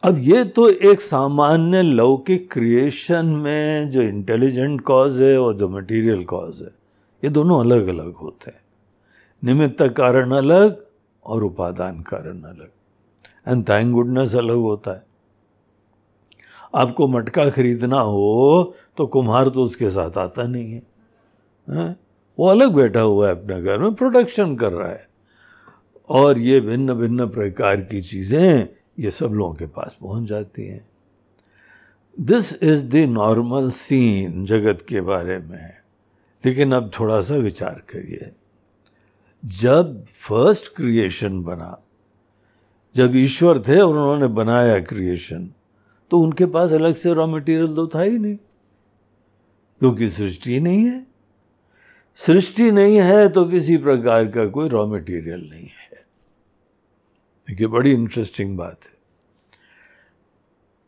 अब 0.04 0.18
ये 0.18 0.42
तो 0.44 0.68
एक 0.68 1.00
सामान्य 1.00 1.80
लौकिक 1.82 2.52
क्रिएशन 2.52 3.26
में 3.26 3.90
जो 3.90 4.02
इंटेलिजेंट 4.02 4.80
कॉज 4.80 5.20
है 5.22 5.38
और 5.38 5.54
जो 5.54 5.68
मटेरियल 5.68 6.24
कॉज 6.24 6.60
है 6.62 6.68
ये 7.22 7.30
दोनों 7.30 7.60
अलग 7.60 7.86
अलग 7.86 8.12
होते 8.14 8.50
हैं। 8.50 8.60
निमित्त 9.42 9.82
कारण 9.96 10.32
अलग 10.32 10.84
और 11.26 11.44
उपादान 11.44 12.00
कारण 12.02 12.42
अलग। 12.42 12.68
एंड 13.48 13.68
थैंक 13.68 13.92
गुडनेस 13.94 14.34
अलग 14.34 14.56
होता 14.56 14.92
है। 14.92 15.02
आपको 16.74 17.08
मटका 17.08 17.48
खरीदना 17.50 18.00
हो 18.00 18.74
तो 18.96 19.06
कुम्हार 19.06 19.48
तो 19.48 19.62
उसके 19.62 19.90
साथ 19.90 20.18
आता 20.18 20.42
नहीं 20.42 20.72
है, 20.72 20.82
है? 21.68 21.96
वो 22.38 22.48
अलग 22.48 22.74
बैठा 22.74 23.00
हुआ 23.00 23.28
है 23.28 23.34
अपने 23.34 23.62
घर 23.62 23.78
में 23.78 23.94
प्रोडक्शन 23.94 24.56
कर 24.56 24.72
रहा 24.72 24.88
है। 24.88 25.06
और 26.10 26.38
ये 26.38 26.60
भिन्न 26.60 26.94
भिन्न 26.94 27.28
प्रकार 27.30 27.80
की 27.80 28.00
चीज़ें 28.02 28.68
ये 28.98 29.10
सब 29.10 29.26
लोगों 29.26 29.54
के 29.54 29.66
पास 29.66 29.96
पहुँच 30.00 30.28
जाती 30.28 30.66
हैं। 30.66 30.88
This 32.20 32.62
is 32.62 32.86
the 32.86 32.96
normal 32.96 33.70
scene 33.70 34.44
जगत 34.46 34.86
के 34.88 35.00
बारे 35.00 35.38
में 35.38 35.74
लेकिन 36.44 36.72
अब 36.72 36.90
थोड़ा 37.00 37.20
सा 37.20 37.34
विचार 37.34 37.82
करिए। 37.88 38.32
जब 39.44 40.04
फ़र्स्ट 40.06 40.74
क्रिएशन 40.74 41.42
बना, 41.42 41.78
जब 42.96 43.16
ईश्वर 43.16 43.62
थे 43.68 43.78
और 43.80 43.90
उन्होंने 43.90 44.26
बनाया 44.26 44.80
क्रिएशन 44.80 45.50
तो 46.10 46.20
उनके 46.20 46.46
पास 46.46 46.72
अलग 46.72 46.94
से 46.94 47.12
रॉ 47.14 47.26
मटेरियल 47.26 47.74
तो 47.74 47.86
था 47.86 48.00
ही 48.00 48.18
नहीं। 48.18 48.36
क्योंकि 49.78 50.08
सृष्टि 50.10 50.60
नहीं 50.60 50.84
है। 50.84 51.06
सृष्टि 52.16 52.70
नहीं 52.70 52.96
है 52.96 53.28
तो 53.28 53.44
किसी 53.44 53.76
प्रकार 53.76 54.26
का 54.26 54.46
कोई 54.46 54.68
रॉ 54.68 54.86
मटेरियल 54.86 55.50
नहीं 55.50 55.66
है। 55.66 55.83
देखिए, 57.48 57.66
बड़ी 57.66 57.92
इंटरेस्टिंग 57.92 58.56
बात 58.56 58.78
है। 58.84 58.94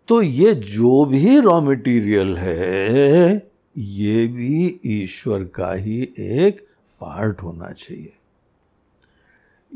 तो 0.09 0.23
ये 0.23 0.55
जो 0.55 1.05
भी 1.05 1.41
रॉ 1.41 1.61
मटेरियल 1.61 2.37
है, 2.37 3.51
ये 3.77 4.27
भी 4.27 4.81
ईश्वर 4.87 5.45
का 5.45 5.73
ही 5.73 6.15
एक 6.19 6.61
पार्ट 7.01 7.43
होना 7.43 7.71
चाहिए। 7.71 8.13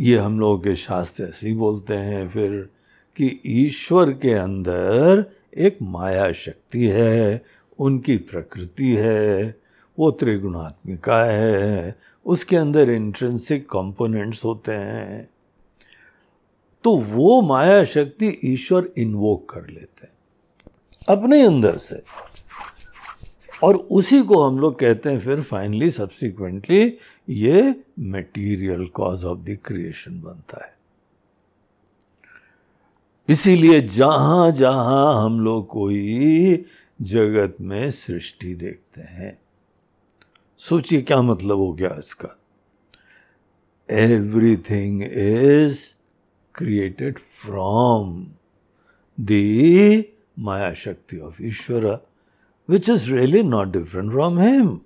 ये 0.00 0.18
हम 0.18 0.40
लोगों 0.40 0.58
के 0.58 0.76
शास्त्र 0.76 1.24
ऐसे 1.24 1.48
ही 1.48 1.54
बोलते 1.54 1.94
हैं 1.94 2.28
फिर 2.28 2.70
कि 3.16 3.40
ईश्वर 3.46 4.12
के 4.12 4.32
अंदर 4.32 5.32
एक 5.56 5.78
माया 5.82 6.32
शक्ति 6.32 6.86
है, 6.86 7.44
उनकी 7.78 8.16
प्रकृति 8.16 8.96
है, 8.96 9.56
वो 9.98 10.10
त्रिगुणात्मिका 10.10 11.24
है, 11.24 11.94
उसके 12.26 12.56
अंदर 12.56 12.90
इंट्रेंसिक 12.90 13.70
कंपोनेंट्स 13.70 14.44
होते 14.44 14.72
हैं। 14.72 15.30
तो 16.84 16.96
वो 16.96 17.40
माया 17.42 17.84
शक्ति 17.84 18.38
ईश्वर 18.44 18.88
इन्वोक 18.98 19.48
कर 19.48 19.66
लेते 19.66 20.06
हैं, 20.06 20.12
अपने 21.08 21.42
अंदर 21.42 21.76
से। 21.78 22.02
और 23.62 23.76
उसी 23.76 24.22
को 24.22 24.42
हम 24.42 24.58
लोग 24.58 24.78
कहते 24.78 25.10
हैं 25.10 25.18
फिर 25.20 25.42
फाइनली 25.42 25.90
सब्सिक्वेंटली 25.90 26.82
ये 27.28 27.74
material 28.00 28.86
cause 28.86 29.24
of 29.24 29.38
the 29.40 29.58
creation 29.64 30.20
बनता 30.20 30.64
है। 30.64 30.74
इसीलिए 33.28 33.80
जहाँ 33.80 34.50
जहाँ 34.52 35.24
हम 35.24 35.40
लोग 35.40 35.66
कोई 35.66 36.64
जगत 37.00 37.56
में 37.60 37.90
सृष्टि 37.90 38.54
देखते 38.54 39.00
हैं, 39.00 39.38
सोचिए 40.60 41.02
क्या 41.02 41.20
मतलब 41.22 41.58
हो 41.58 41.72
गया 41.72 41.94
इसका। 41.98 42.36
Everything 43.88 45.02
is 45.02 45.78
created 46.54 47.18
from 47.18 48.26
the 49.20 50.04
maya 50.38 50.74
shakti 50.74 51.18
of 51.18 51.42
Ishvara 51.42 52.06
which 52.68 52.88
is 52.88 53.12
really 53.14 53.42
not 53.42 53.68
different 53.68 54.10
from 54.10 54.38
him 54.38 54.80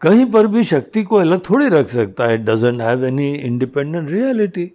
कहीं 0.00 0.26
पर 0.26 0.46
भी 0.46 0.64
शक्ति 0.64 1.02
को 1.02 1.16
अलग 1.16 1.50
थोड़ी 1.50 1.68
रख 1.68 1.88
सकता 1.88 2.26
है 2.26 2.38
doesn't 2.38 2.80
have 2.80 3.04
any 3.04 3.34
independent 3.34 4.10
reality 4.10 4.72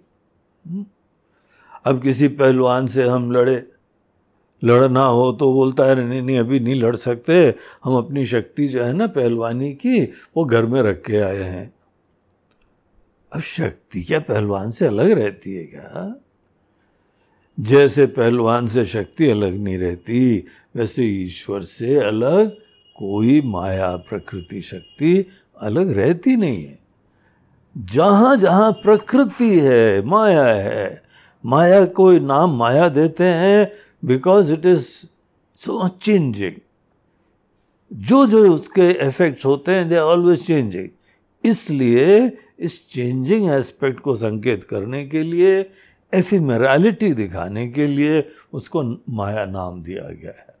अब 1.84 2.02
किसी 2.02 2.28
पहलवान 2.28 2.86
से 2.86 3.02
हम 3.02 3.32
लड़े 3.32 3.66
लड़ना 4.64 5.02
हो 5.02 5.32
तो 5.32 5.52
बोलता 5.52 5.84
है, 5.84 6.08
नहीं 6.08 6.22
नहीं, 6.22 6.38
अभी 6.38 6.60
नहीं 6.60 6.74
लड़ 6.74 6.96
सकते, 6.96 7.54
हम 7.84 7.96
अपनी 7.96 8.26
शक्ति 8.26 8.66
जो 8.66 8.84
है 8.84 8.92
ना 8.92 9.06
पहलवानी 9.06 9.74
की, 9.74 10.02
वो 10.36 10.44
घर 10.44 10.66
में 10.66 10.82
रख 10.82 11.02
के 11.02 11.16
आए 11.16 11.42
हैं। 11.42 11.74
अब 13.36 13.42
शक्ति 13.42 14.02
क्या 14.02 14.20
पहलवान 14.20 14.70
से 14.70 14.86
अलग 14.86 15.10
रहती 15.10 15.54
है 15.54 15.64
क्या? 15.64 16.14
जैसे 17.60 18.06
पहलवान 18.06 18.66
से 18.66 18.86
शक्ति 18.86 19.30
अलग 19.30 19.54
नहीं 19.54 19.78
रहती, 19.78 20.44
वैसे 20.76 21.04
ईश्वर 21.04 21.62
से 21.62 21.96
अलग 21.96 22.50
कोई 22.96 23.40
माया 23.40 23.96
प्रकृति 23.96 24.60
शक्ति 24.60 25.26
अलग 25.60 25.92
रहती 25.92 26.36
नहीं 26.36 26.64
है। 26.64 26.78
जहाँ 27.78 28.36
जहाँ 28.36 28.72
प्रकृति 28.72 29.60
है, 29.60 30.02
माया 30.02 30.46
है, 30.46 31.02
माया 31.44 31.84
कोई 31.84 32.20
नाम 32.20 32.56
माया 32.56 32.88
देते 32.88 33.24
हैं 33.24 33.72
because 34.04 34.52
it 34.52 34.66
is 34.66 34.86
so 35.56 35.88
changing 35.88 36.52
जो 37.92 38.26
जो 38.26 38.54
उसके 38.54 39.08
इफेक्ट्स 39.08 39.46
होते 39.46 39.72
हैं 39.72 39.88
दे 39.88 39.96
ऑलवेज 39.96 40.46
चेंजिंग 40.46 40.88
इसलिए 41.46 42.38
इस 42.58 42.90
चेंजिंग 42.90 43.50
एस्पेक्ट 43.50 44.00
को 44.00 44.16
संकेत 44.16 44.64
करने 44.64 45.06
के 45.06 45.22
लिए 45.22 45.70
एफिमेरालिटी 46.14 47.12
दिखाने 47.12 47.68
के 47.68 47.86
लिए 47.86 48.30
उसको 48.52 48.82
माया 49.08 49.44
नाम 49.44 49.82
दिया 49.82 50.10
गया 50.10 50.30
है। 50.30 50.56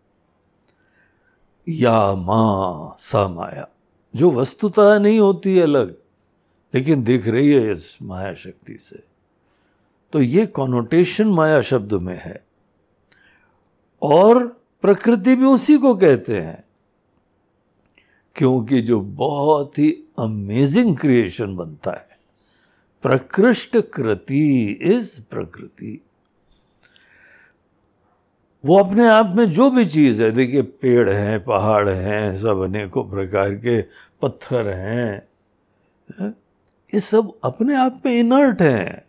या 1.68 2.14
माँ 2.14 2.96
सा 3.00 3.28
माया, 3.28 3.68
जो 4.16 4.30
वस्तुतः 4.30 4.98
नहीं 4.98 5.18
होती 5.18 5.58
अलग, 5.58 5.96
लेकिन 6.74 7.04
दिख 7.04 7.28
रही 7.28 7.52
है 7.52 7.72
इस 7.72 7.98
माया 8.02 8.34
शक्ति 8.34 8.78
से। 8.78 9.02
तो 10.12 10.22
ये 10.22 10.46
कॉनोटेशन 10.46 11.26
माया 11.26 11.62
शब्द 11.62 11.92
में 11.92 12.20
है। 12.24 12.46
और 14.02 14.46
प्रकृति 14.82 15.36
भी 15.36 15.44
उसी 15.44 15.78
को 15.78 15.94
कहते 15.94 16.40
हैं। 16.40 16.65
क्योंकि 18.36 18.80
जो 18.80 19.00
बहुत 19.00 19.78
ही 19.78 19.90
अमेजिंग 20.18 20.96
क्रिएशन 20.96 21.56
बनता 21.56 21.90
है। 21.90 22.18
प्रकृष्ट 23.02 23.76
कृति 23.76 24.66
इज़ 24.82 25.20
प्रकृति। 25.30 26.00
वो 28.64 28.78
अपने 28.78 29.06
आप 29.08 29.32
में 29.36 29.44
जो 29.44 29.70
भी 29.70 29.84
चीज़ 29.84 30.22
है, 30.22 30.30
देखिए 30.30 30.62
पेड़ 30.62 31.10
हैं, 31.10 31.44
पहाड़ 31.44 31.88
हैं, 31.88 32.40
सब 32.40 32.60
अनेकों 32.60 33.04
प्रकार 33.10 33.54
के 33.54 33.80
पत्थर 34.22 34.68
हैं 34.68 35.26
ये 36.94 37.00
सब 37.00 37.32
अपने 37.44 37.76
आप 37.76 38.02
में 38.06 38.12
इनर्ट 38.12 38.62
हैं। 38.62 39.02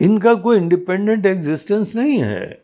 इनका 0.00 0.34
कोई 0.34 0.56
इंडिपेंडेंट 0.56 1.26
एग्जिस्टेंस 1.26 1.94
नहीं 1.94 2.18
है। 2.22 2.62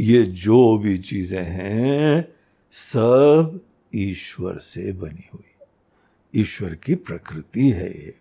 ये 0.00 0.22
जो 0.22 0.78
भी 0.78 0.98
चीज़ें 0.98 1.42
हैं 1.42 2.39
सब 2.72 3.60
ईश्वर 3.94 4.58
से 4.58 4.92
बनी 4.92 5.28
हुई। 5.34 6.40
ईश्वर 6.40 6.74
की 6.74 6.94
प्रकृति 6.94 7.70
है 7.70 7.88
ये 7.88 8.14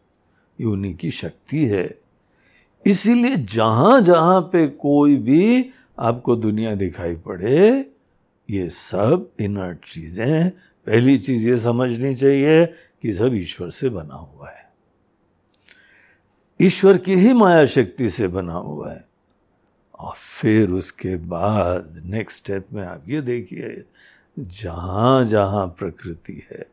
ये 0.62 0.66
उन्हीं 0.66 0.96
की 0.96 1.12
शक्ति 1.12 1.66
है। 1.66 2.00
इसीलिए 2.88 3.36
जहाँ 3.36 4.02
जहाँ 4.02 4.42
पे 4.42 4.68
कोई 4.68 5.16
भी 5.16 5.70
आपको 6.00 6.36
दुनिया 6.36 6.76
दिखाई 6.76 7.16
पड़े, 7.16 7.92
ये 8.50 8.70
सब 8.70 9.32
इनर्ट 9.40 9.78
चीज़ें 9.94 10.50
पहली 10.88 11.18
चीज़ 11.18 11.50
ये 11.50 11.60
समझनी 11.60 12.16
चाहिए 12.16 12.66
कि 13.02 13.14
सब 13.14 13.34
ईश्वर 13.34 13.70
से 13.70 13.90
बना 13.90 14.16
हुआ 14.16 14.50
है। 14.50 14.70
ईश्वर 16.62 16.98
की 16.98 17.16
ही 17.16 17.34
माया 17.34 17.66
शक्ति 17.66 18.10
से 18.10 18.28
बना 18.28 18.54
हुआ 18.54 18.92
है। 18.92 19.08
और 20.00 20.14
फिर 20.16 20.70
उसके 20.70 21.16
बाद 21.16 22.02
नेक्स्ट 22.06 22.38
स्टेप 22.38 22.68
में 22.74 22.84
आप 22.84 23.04
ये 23.08 23.22
देखिए 23.22 23.84
जहाँ 24.38 25.26
जहाँ 25.26 25.68
प्रकृति 25.68 26.48
है 26.52 26.66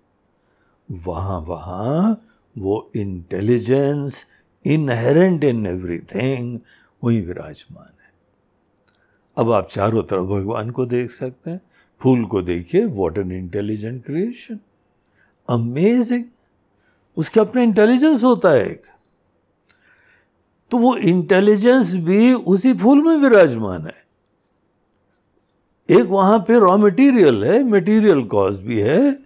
वहाँ 0.90 1.40
वहाँ 1.40 2.23
वो 2.59 2.90
इंटेलिजेंस 2.97 4.25
इनहेरेंट 4.66 5.45
इन 5.45 5.66
एवरीथिंग 5.66 6.61
वही 7.05 7.21
विराजमान 7.21 7.85
है। 7.85 8.11
अब 9.37 9.53
आप 9.53 9.69
चारों 9.71 10.03
तरफ़ 10.03 10.23
भगवान 10.23 10.71
को 10.71 10.87
देख 10.87 11.11
सकते 11.11 11.51
हैं, 11.51 11.61
फूल 12.01 12.25
को 12.25 12.42
देखिए 12.42 12.85
what 12.85 13.19
an 13.19 13.33
intelligent 13.33 14.05
creation 14.05 14.59
amazing 15.49 16.25
उसके 17.16 17.40
अपने 17.40 17.62
इंटेलिजेंस 17.62 18.25
होता 18.25 18.51
है 18.51 18.71
एक। 18.71 18.83
तो 20.71 20.79
वो 20.79 20.97
इंटेलिजेंस 20.97 21.95
भी 21.95 22.33
उसी 22.33 22.75
फूल 22.75 23.03
में 23.03 23.16
विराजमान 23.16 23.87
है। 23.87 24.06
एक 25.88 26.07
वहाँ 26.07 26.38
पे 26.38 26.59
रॉ 26.59 26.77
मटेरियल 26.79 27.44
है 27.44 27.62
मटेरियल 27.64 28.25
कॉज 28.25 28.61
भी 28.61 28.81
है, 28.81 29.18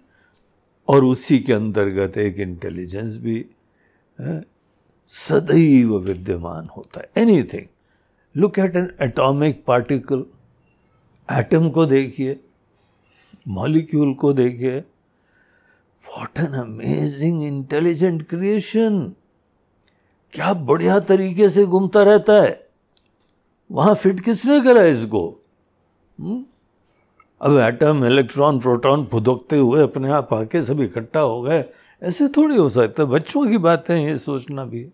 और 0.89 1.05
उसी 1.05 1.39
के 1.39 1.53
अंतर्गत 1.53 2.19
एक 2.19 2.39
इंटेलिजेंस 2.41 3.17
भी, 3.17 3.45
है, 4.19 4.43
सदैव 5.11 5.97
विद्यमान 5.99 6.69
होता 6.77 7.01
है। 7.01 7.23
Anything 7.23 7.67
look 8.35 8.59
at 8.59 8.77
an 8.77 8.91
atomic 9.03 9.65
particle 9.67 10.25
atom 11.29 11.69
को 11.71 11.87
देखिए 11.87 12.39
मॉलिक्यूल 13.49 14.15
को 14.15 14.33
देखिए। 14.33 14.79
What 16.05 16.39
an 16.39 16.53
amazing 16.55 17.43
intelligent 17.45 18.23
creation 18.29 19.13
क्या 20.33 20.53
बढ़िया 20.55 20.99
तरीके 21.01 21.49
से 21.49 21.65
घूमता 21.65 22.03
रहता 22.03 22.43
है। 22.43 22.69
वहाँ 23.71 23.95
फिट 23.95 24.21
किसने 24.21 24.61
करा 24.61 24.85
इसको? 24.87 25.40
हम्म? 26.21 26.45
अब 27.41 27.59
एटम 27.59 28.05
इलेक्ट्रॉन 28.05 28.59
प्रोटॉन 28.61 29.05
फुदकते 29.07 29.57
हुए 29.57 29.83
अपने 29.83 30.11
आप 30.11 30.33
आके 30.35 30.65
सब 30.65 30.81
इकट्ठा 30.81 31.21
हो 31.21 31.41
गए। 31.43 31.65
ऐसे 32.03 32.29
थोड़ी 32.29 32.57
हो 32.57 32.69
सकता 32.69 33.03
है। 33.03 33.09
बच्चों 33.09 33.47
की 33.51 33.59
बातें 33.59 33.97
ये 33.97 34.17
सोचना 34.19 34.65
भी। 34.65 34.89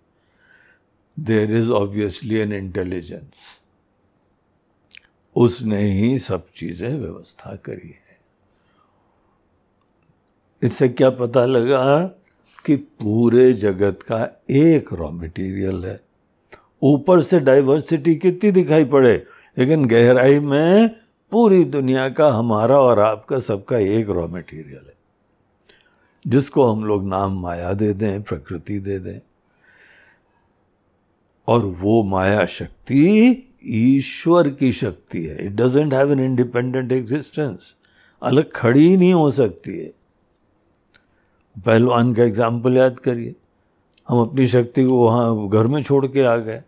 There 1.17 1.57
is 1.57 1.71
obviously 1.71 2.35
an 2.35 2.53
intelligence 2.53 3.61
उसने 5.37 5.81
ही 5.93 6.19
सब 6.19 6.47
चीज़ें 6.55 6.89
व्यवस्था 6.89 7.55
करी 7.57 7.89
है। 7.89 8.19
इससे 10.63 10.89
क्या 10.89 11.11
पता 11.11 11.45
लगा 11.47 12.03
कि 12.65 12.77
पूरे 12.77 13.53
जगत 13.53 14.03
का 14.03 14.19
एक 14.51 14.93
रॉ 14.93 15.11
मटेरियल 15.11 15.85
है। 15.85 16.01
ऊपर 16.83 17.23
से 17.23 17.41
डाइवर्सिटी 17.41 18.15
कितनी 18.15 18.51
दिखाई 18.51 18.85
पड़े, 18.85 19.15
लेकिन 19.57 19.85
गहराई 19.85 20.39
में 20.39 20.97
पूरी 21.33 21.65
दुनिया 21.65 22.09
का, 22.09 22.29
हमारा 22.33 22.79
और 22.79 22.99
आपका 22.99 23.39
सबका 23.39 23.79
एक 23.79 24.09
रॉ 24.09 24.27
मटेरियल 24.29 24.85
है। 24.87 24.95
जिसको 26.27 26.73
हम 26.73 26.85
लोग 26.85 27.07
नाम 27.09 27.41
माया 27.41 27.73
दे 27.73 27.93
दें, 27.93 28.23
प्रकृति 28.23 28.79
दे 28.79 28.99
दें। 28.99 29.19
और 31.49 31.65
वो 31.65 32.03
माया 32.03 32.47
शक्ति 32.47 33.43
ईश्वर 33.65 34.49
की 34.49 34.73
शक्ति 34.73 35.25
है। 35.25 35.47
It 35.47 35.53
doesn't 35.53 35.95
have 35.95 36.13
an 36.13 36.21
independent 36.21 36.93
existence 36.93 37.75
अलग 38.23 38.51
खड़ी 38.53 38.89
ही 38.89 38.97
नहीं 38.97 39.13
हो 39.15 39.31
सकती 39.31 39.79
है। 39.79 39.93
पहलवान 41.57 42.15
का 42.15 42.25
एग्ज़ाम्पल 42.25 42.77
याद 42.77 42.99
करिए। 42.99 43.35
हम 44.09 44.21
अपनी 44.21 44.47
शक्ति 44.47 44.85
को 44.85 45.05
वहाँ 45.05 45.49
घर 45.49 45.67
में 45.67 45.83
छोड़ 45.83 46.07
के 46.07 46.23
आ 46.23 46.37
गए। 46.37 46.63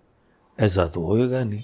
ऐसा 0.59 0.87
तो 0.87 1.05
होएगा 1.05 1.45
नहीं। 1.45 1.63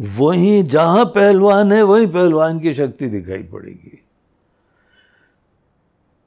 वहीं 0.00 0.64
जहाँ 0.64 1.04
पहलवान 1.04 1.72
है, 1.72 1.82
वहीं 1.82 2.06
पहलवान 2.06 2.60
की 2.60 2.74
शक्ति 2.74 3.08
दिखाई 3.08 3.42
पड़ेगी। 3.42 4.04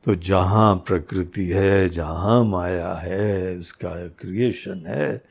तो 0.03 0.15
जहाँ 0.15 0.75
प्रकृति 0.75 1.47
है, 1.47 1.89
जहाँ 1.89 2.43
माया 2.43 2.93
है, 2.93 3.57
उसका 3.57 4.07
क्रिएशन 4.07 4.84
है, 4.88 5.21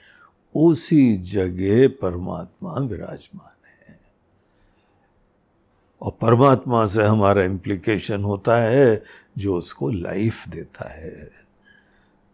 उसी 0.55 1.17
जगह 1.17 1.89
परमात्मा 1.89 2.73
विराजमान 2.73 3.67
है। 3.67 4.01
और 6.03 6.13
परमात्मा 6.21 6.87
से 6.87 7.03
हमारा 7.03 7.45
इम्प्लीकेशन 7.45 8.25
होता 8.25 8.57
है, 8.57 9.03
जो 9.39 9.57
उसको 9.57 9.91
लाइफ 9.91 10.49
देता 10.49 10.91
है, 10.91 11.31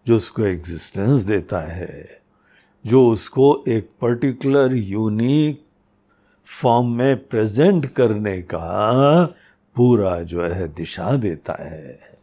जो 0.06 0.16
उसको 0.16 0.44
एग्जिस्टेंस 0.44 1.20
देता 1.20 1.60
है, 1.60 2.20
जो 2.86 3.08
उसको 3.08 3.64
एक 3.68 3.90
पर्टिकुलर 4.00 4.74
यूनिक 4.74 5.65
फॉर्म 6.46 6.90
में 6.96 7.26
प्रेजेंट 7.26 7.86
करने 7.86 8.40
का 8.42 9.24
पूरा 9.76 10.20
जो 10.22 10.42
है 10.42 10.68
दिशा 10.68 11.16
देता 11.16 11.56
है। 11.60 12.18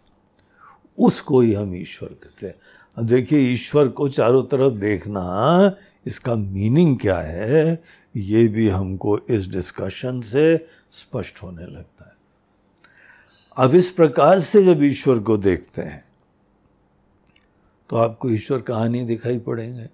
उसको 0.98 1.40
ही 1.42 1.54
हम 1.54 1.76
ईश्वर 1.76 2.10
कहते 2.10 2.48
हैं। 2.48 2.56
अब 2.98 3.06
देखिए, 3.06 3.40
ईश्वर 3.54 3.88
को 3.88 4.08
चारों 4.10 4.44
तरफ़ 4.44 4.74
देखना 4.74 5.76
इसका 6.06 6.36
मीनिंग 6.36 6.98
क्या 7.00 7.18
है, 7.18 7.84
ये 8.16 8.48
भी 8.48 8.68
हमको 8.70 9.18
इस 9.20 9.48
डिस्कशन 9.48 10.22
से 10.22 10.68
स्पष्ट 10.92 11.42
होने 11.44 11.66
लगता 11.66 12.06
है। 12.06 12.12
अब 13.58 13.76
इस 13.76 13.90
प्रकार 13.90 14.42
से 14.42 14.64
जब 14.64 14.84
ईश्वर 14.84 15.20
को 15.20 15.38
देखते 15.38 15.82
हैं 15.82 16.04
तो 17.90 17.98
आपको 17.98 18.30
ईश्वर 18.30 18.62
कहानी 18.62 19.04
दिखाई 19.04 19.40
पड़ेंगे। 19.40 19.88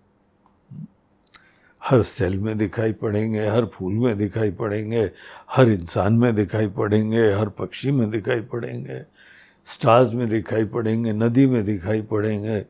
हर 1.84 2.04
सेल 2.04 2.38
में 2.38 2.58
दिखाई 2.58 2.94
पड़ेंगे, 2.94 3.48
हर 3.48 3.66
फूल 3.66 3.94
में 3.94 4.18
दिखाई 4.18 4.52
पड़ेंगे, 4.52 5.12
हर 5.52 5.70
इंसान 5.70 6.14
में 6.14 6.36
दिखाई 6.36 6.68
पड़ेंगे, 6.68 7.34
हर 7.34 7.50
पक्षी 7.50 7.92
में 7.92 8.10
दिखाई 8.10 8.42
पड़ेंगे, 8.42 9.02
स्टार्स 9.68 10.14
में 10.14 10.28
दिखाई 10.30 10.66
पड़ेंगे, 10.66 11.14
नदी 11.14 11.46
में 11.46 11.64
दिखाई 11.66 12.02
पड़ेंगे 12.02 12.66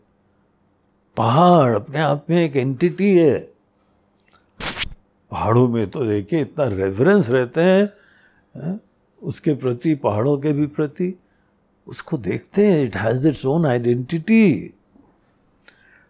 पहाड़ 1.18 1.76
अपने 1.76 2.00
आप 2.00 2.26
में 2.30 2.44
एक 2.44 2.56
एंटिटी 2.56 3.18
है 3.18 3.40
पहाड़ों 5.32 5.68
में 5.68 5.90
तो 5.90 6.06
देखिए 6.06 6.42
इतना 6.42 6.66
रेफरेंस 6.66 7.30
रहते 7.30 7.62
हैं, 7.62 7.90
है? 8.56 8.80
उसके 9.22 9.54
प्रति, 9.54 9.96
पहाड़ों 9.96 10.38
के 10.38 10.54
भी 10.54 10.66
प्रति, 10.68 11.14
उसको 11.88 12.18
देखते 12.18 12.68
हैं 12.68 12.84
it 12.86 12.96
has 12.96 13.28
its 13.28 13.46
own 13.46 13.66
identity 13.66 14.74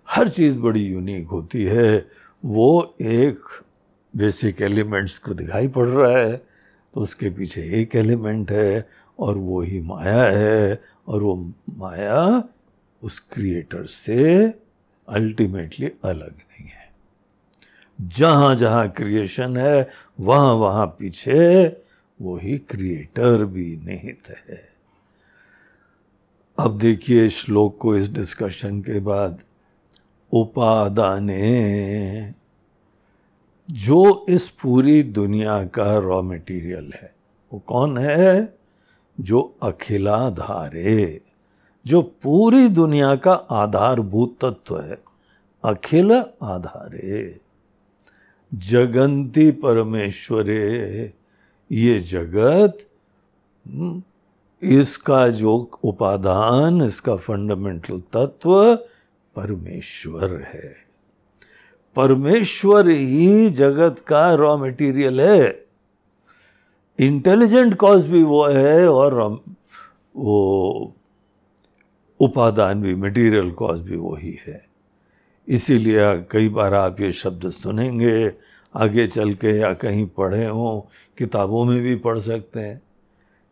हर 0.10 0.30
चीज़ 0.30 0.58
बड़ी 0.58 0.86
यूनिक 0.86 1.28
होती 1.28 1.64
है 1.64 2.08
वो 2.46 2.96
एक 3.02 3.40
बेसिक 4.16 4.62
एलिमेंट्स 4.62 5.18
को 5.18 5.34
दिखाई 5.34 5.68
पड़ 5.68 5.88
रहा 5.88 6.18
है 6.18 6.38
तो 6.94 7.02
उसके 7.02 7.30
पीछे 7.30 7.62
एक 7.82 7.96
एलिमेंट 7.96 8.52
है 8.52 8.90
और 9.20 9.38
वो 9.38 9.62
ही 9.62 9.82
माया 9.82 10.24
है 10.24 10.82
और 11.08 11.24
वो 11.24 11.54
माया 11.70 12.44
उस 13.04 13.20
क्रिएटर 13.20 13.86
से 13.86 14.46
अल्टीमेटली 15.08 15.92
अलग 16.04 16.32
नहीं 16.32 16.68
है। 16.68 16.90
जहाँ 18.02 18.56
जहाँ 18.56 18.90
क्रिएशन 18.90 19.58
है, 19.58 19.90
वहाँ 20.20 20.54
वहाँ 20.54 20.86
पीछे 20.86 21.68
वही 22.22 22.58
क्रिएटर 22.58 23.46
भी 23.46 23.78
निहित 23.78 24.30
है। 24.30 24.70
अब 26.58 26.78
देखिए 26.78 27.30
श्लोक 27.30 27.78
को 27.78 27.96
इस 27.98 28.14
डिस्कशन 28.14 28.82
के 28.82 29.00
बाद 29.00 29.40
उपादाने। 30.34 32.34
जो 33.70 34.26
इस 34.30 34.50
पूरी 34.50 35.04
दुनिया 35.04 35.66
का 35.66 35.98
रॉ 35.98 36.22
मटेरियल 36.22 36.92
है 36.96 37.16
वो 37.52 37.62
कौन 37.68 37.98
है? 37.98 38.60
जो 39.18 39.56
अखिलाधारे 39.64 41.22
जो 41.86 42.02
पूरी 42.02 42.70
दुनिया 42.70 43.16
का 43.16 43.34
आधारभूत 43.34 44.38
तत्व 44.42 44.80
है 44.80 44.98
अखिल 45.64 46.24
आधारे। 46.44 47.40
जगंती 48.52 49.52
परमेश्वरे 49.52 51.14
ये 51.72 52.00
जगत 52.00 52.78
हम्म, 53.66 54.02
इसका 54.62 55.30
जो 55.30 55.72
उपादान 55.84 56.82
इसका 56.82 57.16
फंडामेंटल 57.16 58.02
तत्व 58.16 58.78
परमेश्वर 59.36 60.42
है। 60.42 60.76
परमेश्वर 61.96 62.90
ही 62.90 63.50
जगत 63.50 64.00
का 64.00 64.34
रॉ 64.34 64.58
मटेरियल 64.58 65.22
है। 65.22 65.66
इंटेलिजेंट 67.00 67.74
कॉज 67.74 68.08
भी 68.08 68.24
वो 68.24 68.48
है 68.48 68.88
और 68.88 69.42
वो 70.16 70.94
उपादान 72.20 72.82
भी 72.82 72.96
मटेरियल 72.96 73.52
कॉज 73.52 73.82
भी 73.82 73.98
वही 73.98 74.40
है। 74.48 74.66
इसीलिए 75.48 76.00
कई 76.32 76.50
बार 76.50 76.74
आप 76.74 77.02
ये 77.02 77.12
शब्द 77.12 77.50
सुनेंगे, 77.50 78.32
आगे 78.76 79.08
चल 79.08 79.34
के 79.34 79.50
या 79.50 79.74
कहीं 79.74 80.06
पढ़े 80.06 80.46
हों, 80.46 80.82
किताबों 81.18 81.66
में 81.66 81.82
भी 81.82 81.96
पढ़ 81.96 82.20
सकते 82.20 82.60
हैं 82.60 82.82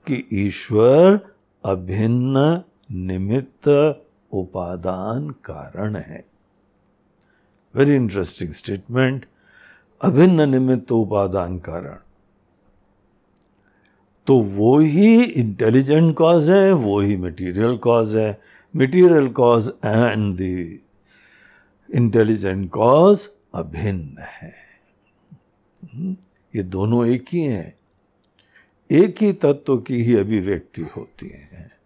कि 0.07 0.27
ईश्वर 0.33 1.19
अभिन्न, 1.65 2.61
निमित्त 2.91 3.67
उपादान 4.31 5.29
कारण 5.29 5.95
है। 5.95 6.25
वेरी 7.75 7.95
इंटरेस्टिंग 7.95 8.51
स्टेटमेंट 8.51 9.25
अभिन्न 10.01 10.49
निमित्त 10.49 10.91
उपादान 10.91 11.59
कारण। 11.59 11.97
तो 14.27 14.39
वो 14.39 14.79
ही 14.79 15.23
इंटेलिजेंट 15.23 16.15
कॉज 16.15 16.49
है 16.49 16.73
वो 16.73 17.01
ही 17.01 17.17
मटीरियल 17.17 17.77
कॉज 17.77 18.15
है। 18.15 18.41
Material 18.75 19.29
cause 19.29 19.67
and 19.67 20.37
the 20.37 20.41
intelligent 21.95 22.69
cause 22.69 23.29
अभिन्न 23.55 24.17
है। 24.19 24.53
हम्म, 25.83 26.17
ये 26.55 26.63
दोनों 26.63 27.05
एक 27.05 27.25
ही 27.31 27.41
हैं। 27.41 27.75
एक 28.91 29.15
ही 29.21 29.33
तत्व 29.33 29.77
की 29.77 30.03
ही 30.03 30.15
अभिव्यक्ति 30.15 30.81
होती 30.81 31.27
है। 31.27 31.76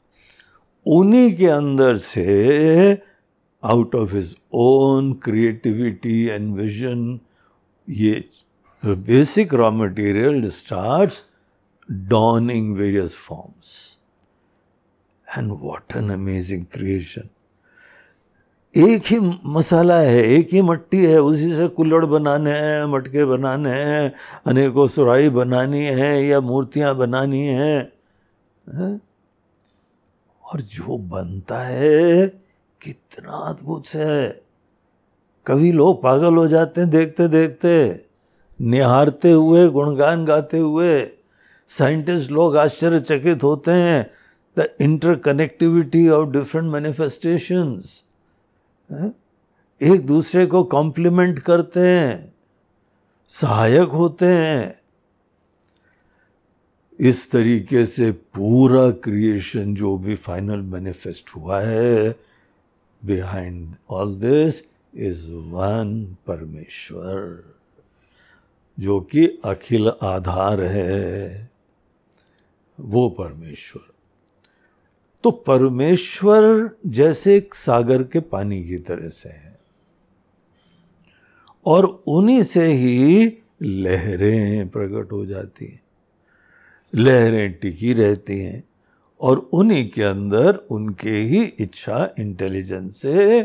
उन्हीं 0.85 1.35
के 1.35 1.47
अंदर 1.47 1.95
से 1.95 3.01
out 3.63 3.95
of 3.95 4.15
his 4.15 4.35
own 4.53 5.13
creativity 5.13 6.25
and 6.25 6.55
vision 6.55 7.19
ये 7.89 8.25
basic 8.85 9.53
raw 9.53 9.71
material 9.71 10.49
starts 10.49 11.23
donning 11.91 12.77
various 12.77 13.15
forms 13.15 13.97
and 15.37 15.51
what 15.51 15.95
an 15.95 16.09
amazing 16.09 16.65
creation 16.65 17.29
एक 18.75 19.01
ही 19.05 19.19
मसाला 19.45 19.97
है, 19.97 20.23
एक 20.23 20.49
ही 20.53 20.61
मट्टी 20.61 21.05
है, 21.05 21.21
उसी 21.21 21.55
से 21.55 21.67
कुल्लड़ 21.67 22.05
बनाने 22.05 22.51
हैं, 22.51 22.85
मटके 22.85 23.25
बनाने 23.25 23.69
हैं, 23.69 24.13
अनेकों 24.45 24.87
सुराई 24.87 25.29
बनानी 25.29 25.83
है 25.85 26.25
या 26.27 26.39
मूर्तियाँ 26.41 26.95
बनानी 26.95 27.45
हैं, 27.47 27.91
है? 28.75 29.10
और 30.53 30.61
जो 30.61 30.97
बनता 30.97 31.59
है, 31.59 32.27
कितना 32.81 33.31
अद्भुत 33.31 33.87
है। 33.87 34.43
कभी 35.47 35.71
लोग 35.71 36.01
पागल 36.01 36.35
हो 36.35 36.47
जाते 36.47 36.81
हैं 36.81 36.89
देखते 36.89 37.27
देखते, 37.27 38.05
निहारते 38.61 39.31
हुए, 39.31 39.67
गुणगान 39.69 40.25
गाते 40.25 40.57
हुए। 40.57 41.05
साइंटिस्ट 41.77 42.31
लोग 42.31 42.57
आश्चर्यचकित 42.57 43.43
होते 43.43 43.71
हैं। 43.71 44.11
The 44.57 44.69
interconnectivity 44.81 46.09
of 46.09 46.29
different 46.29 46.71
manifestations 46.71 48.03
एक 49.81 50.05
दूसरे 50.05 50.45
को 50.45 50.63
कॉम्प्लीमेंट 50.63 51.39
करते 51.39 51.79
हैं, 51.79 52.33
सहायक 53.29 53.89
होते 53.89 54.25
हैं। 54.25 54.80
इस 57.01 57.29
तरीके 57.31 57.85
से 57.85 58.11
पूरा 58.11 58.89
क्रिएशन 59.03 59.73
जो 59.75 59.97
भी 59.97 60.15
फाइनल 60.15 60.61
मैनिफेस्ट 60.73 61.29
हुआ 61.35 61.61
है 61.61 62.15
behind 63.01 63.73
all 63.89 64.13
this 64.19 64.61
is 64.93 65.25
one 65.51 66.03
Parameshvara 66.27 67.43
जो 68.77 68.99
कि 69.01 69.25
अखिल 69.45 69.91
आधार 70.03 70.61
है, 70.61 71.49
वो 72.79 73.09
परमेश्वर 73.09 73.89
तो 75.23 75.31
परमेश्वर 75.31 76.69
जैसे 76.87 77.35
एक 77.37 77.55
सागर 77.55 78.03
के 78.03 78.19
पानी 78.19 78.63
की 78.63 78.77
तरह 78.77 79.09
से 79.09 79.29
है, 79.29 79.59
और 81.65 81.85
उन्हीं 82.07 82.43
से 82.43 82.65
ही 82.73 83.31
लहरें 83.61 84.69
प्रकट 84.69 85.11
हो 85.11 85.25
जाती 85.25 85.65
हैं। 85.65 85.80
लहरें 86.95 87.53
टिकी 87.53 87.93
रहती 87.93 88.39
हैं 88.39 88.63
और 89.21 89.37
उन्हीं 89.53 89.89
के 89.89 90.03
अंदर 90.03 90.55
उनके 90.71 91.09
ही 91.09 91.43
इच्छा 91.59 92.09
इंटेलिजेंस 92.19 93.01
से 93.01 93.41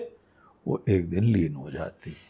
वो 0.66 0.82
एक 0.88 1.10
दिन 1.10 1.24
लीन 1.24 1.54
हो 1.54 1.70
जाती 1.70 2.10
है। 2.10 2.24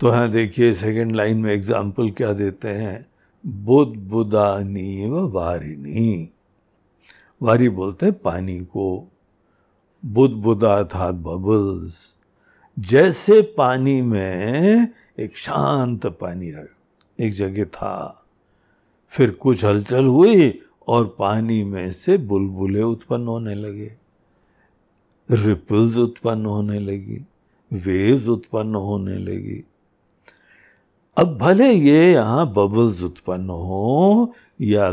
तो 0.00 0.08
हाँ 0.08 0.30
देखिए 0.30 0.74
सेकंड 0.74 1.12
लाइन 1.12 1.38
में 1.38 1.52
एग्ज़ाम्पल 1.52 2.10
क्या 2.10 2.32
देते 2.32 2.68
हैं? 2.68 3.06
बुद्ध 3.44 3.96
बुदानी 4.00 5.08
वारिणी 5.10 6.30
वारी 7.40 7.68
बोलते 7.68 8.06
हैं 8.06 8.14
पानी 8.14 8.58
को। 8.60 9.08
बुद 10.02 10.30
बुदा 10.30 10.82
था 10.84 11.10
बबल्स 11.10 12.14
जैसे 12.76 13.40
पानी 13.58 14.00
में 14.02 14.88
एक 15.18 15.36
शांत 15.36 16.06
पानी 16.06 16.50
रह 16.50 17.24
एक 17.24 17.32
जगह 17.32 17.64
था 17.64 18.25
फिर 19.12 19.30
कुछ 19.30 19.64
हलचल 19.64 20.04
हुई 20.04 20.60
और 20.88 21.16
पानी 21.18 21.62
में 21.64 21.92
से 21.92 22.16
बुलबुले 22.16 22.82
उत्पन्न 22.82 23.26
होने 23.26 23.54
लगे। 23.54 23.92
रिपल्स 25.30 25.96
उत्पन्न 25.96 26.46
होने 26.46 26.78
लगी, 26.78 27.24
वेव्स 27.72 28.28
उत्पन्न 28.28 28.74
होने 28.74 29.18
लगी। 29.18 29.64
अब 31.16 31.38
भले 31.38 31.72
ये 31.72 32.12
यहाँ 32.12 32.46
बबल्स 32.52 33.02
उत्पन्न 33.02 33.50
हो 33.50 34.34
या 34.60 34.88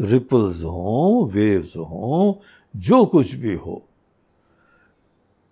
रिपल्स 0.00 0.62
हो, 0.64 1.30
वेव्स 1.34 1.76
हो, 1.76 2.40
जो 2.76 3.04
कुछ 3.06 3.34
भी 3.34 3.54
हो, 3.54 3.82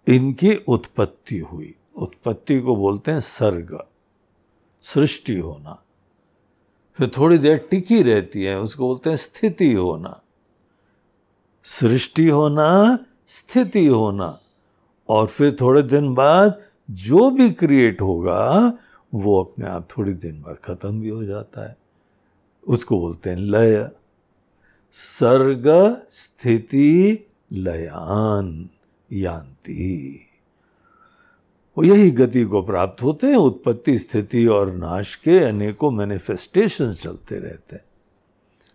इनकी 0.06 0.54
उत्पत्ति 0.68 1.38
हुई। 1.38 1.74
उत्पत्ति 1.96 2.60
को 2.60 2.76
बोलते 2.76 3.10
हैं 3.10 3.20
सर्ग, 3.20 3.78
सृष्टि 4.82 5.38
होना। 5.38 5.82
फिर 6.98 7.10
थोड़ी 7.18 7.38
देर 7.38 7.68
टिकी 7.70 8.02
रहती 8.02 8.42
है, 8.42 8.58
उसको 8.58 8.86
बोलते 8.86 9.10
हैं 9.10 9.16
स्थिति 9.16 9.72
होना। 9.72 10.20
सृष्टि 11.64 12.28
होना, 12.28 12.98
स्थिति 13.28 13.86
होना। 13.86 14.38
और 15.08 15.26
फिर 15.26 15.56
थोड़े 15.60 15.82
दिन 15.82 16.14
बाद 16.14 16.62
जो 16.90 17.30
भी 17.30 17.50
क्रिएट 17.50 18.00
होगा, 18.00 18.72
वो 19.14 19.44
अपने 19.44 19.66
आप 19.66 19.88
थोड़ी 19.98 20.12
दिन 20.12 20.42
बाद 20.42 20.56
खत्म 20.64 21.00
भी 21.00 21.08
हो 21.08 21.24
जाता 21.24 21.68
है। 21.68 21.76
उसको 22.68 22.98
बोलते 22.98 23.30
हैं 23.30 23.36
लय। 23.36 23.90
सर्ग 24.92 25.96
स्थिति 26.10 27.26
लयान 27.52 28.70
यान्ति। 29.12 30.25
वो 31.76 31.84
यही 31.84 32.10
गति 32.10 32.44
को 32.44 32.62
प्राप्त 32.62 33.02
होते 33.02 33.26
हैं, 33.26 33.36
उत्पत्ति 33.36 33.98
स्थिति 33.98 34.46
और 34.46 34.72
नाश 34.72 35.14
के 35.14 35.38
अनेकों 35.38 35.90
मैनिफेस्टेशन 35.90 36.92
चलते 36.92 37.38
रहते 37.38 37.76
हैं। 37.76 37.84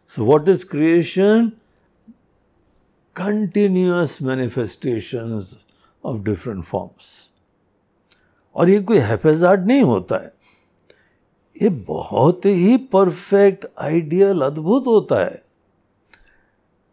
So 0.07 0.25
what 0.25 0.49
is 0.49 0.65
creation 0.65 1.51
continuous 3.15 4.21
manifestations 4.21 5.59
of 6.05 6.21
different 6.21 6.63
forms 6.63 7.29
और 8.55 8.69
ये 8.69 8.81
कोई 8.81 8.97
हैफेजार्ड 8.97 9.65
नहीं 9.67 9.81
होता 9.81 10.15
है। 10.15 10.33
ये 11.61 11.69
बहुत 11.69 12.45
ही 12.45 12.77
परफेक्ट 12.77 13.65
आइडियल 13.79 14.41
अद्भुत 14.41 14.87
होता 14.87 15.25
है। 15.25 15.43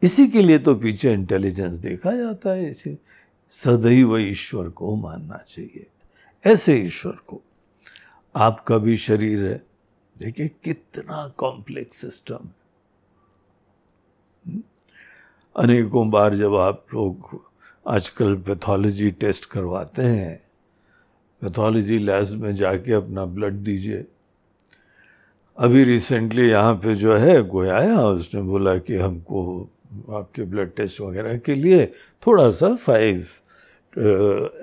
इसी 0.03 0.29
के 0.29 0.43
लिए 0.43 0.59
तो 0.59 0.75
पीछे 0.75 1.13
इंटेलिजेंस 1.13 1.79
देखा 1.79 2.13
जाता 2.13 2.51
है। 2.51 2.71
इसी 2.71 2.99
सदैव 3.51 4.17
ईश्वर 4.19 4.69
को 4.69 4.97
मानना 4.97 5.45
चाहिए। 5.49 5.87
ऐसे 6.49 6.77
ईश्वर 6.77 7.17
को। 7.27 7.41
आपका 8.35 8.79
भी 8.79 8.97
शरीर 8.97 9.45
है। 9.45 9.63
देखिए 10.17 10.49
कितना 10.65 11.27
कॉम्प्लेक्स 11.37 12.01
सिस्टम? 12.01 12.49
अनेकों 15.57 16.11
बार 16.11 16.35
जब 16.35 16.55
आप 16.57 16.85
लोग 16.95 17.41
आजकल 17.89 18.35
पैथोलॉजी 18.37 19.11
टेस्ट 19.11 19.45
करवाते 19.45 20.03
हैं 20.03 20.37
पैथोलॉजी 21.43 21.99
लैब 21.99 22.29
में 22.43 22.53
जाके 22.57 22.93
अपना 22.93 23.25
ब्लड 23.25 23.55
दीजिए। 23.65 24.05
अभी 25.59 25.85
रिसेंटली 25.85 26.49
यहाँ 26.49 26.75
पे 26.75 26.95
जो 26.95 27.17
है, 27.17 27.43
कोई 27.43 27.69
आया, 27.69 27.99
उसने 28.01 28.43
बोला 28.43 28.77
कि 28.79 28.97
हमको 28.97 29.63
आपके 30.11 30.43
ब्लड 30.43 30.75
टेस्ट 30.77 31.01
वगैरह 31.01 31.39
के 31.39 31.55
लिए 31.55 31.87
थोड़ा 32.27 32.49
सा 32.51 32.75
फाइव 32.77 33.27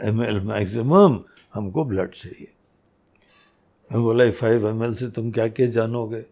एम 0.07 0.23
एल 0.23 0.39
मैक्सिमम 0.39 1.19
हमको 1.55 1.83
ब्लड 1.85 2.11
चाहिए। 2.13 2.47
मैं 3.91 4.01
बोला 4.03 4.29
फाइव 4.31 4.67
एम 4.67 4.83
एल 4.83 4.95
से 4.95 5.09
तुम 5.09 5.31
क्या 5.31 5.47
क्या 5.47 5.67
जानोगे? 5.67 6.23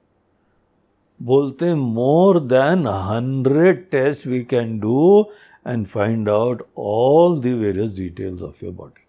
बोलते 1.20 1.74
more 1.76 2.40
than 2.40 2.88
hundred 2.88 3.86
test 3.92 4.28
we 4.28 4.42
can 4.44 4.80
do 4.80 5.26
and 5.68 5.86
find 5.88 6.30
out 6.30 6.66
all 6.78 7.40
the 7.42 7.54
various 7.62 7.96
details 7.96 8.42
of 8.42 8.66
your 8.66 8.74
body 8.74 9.02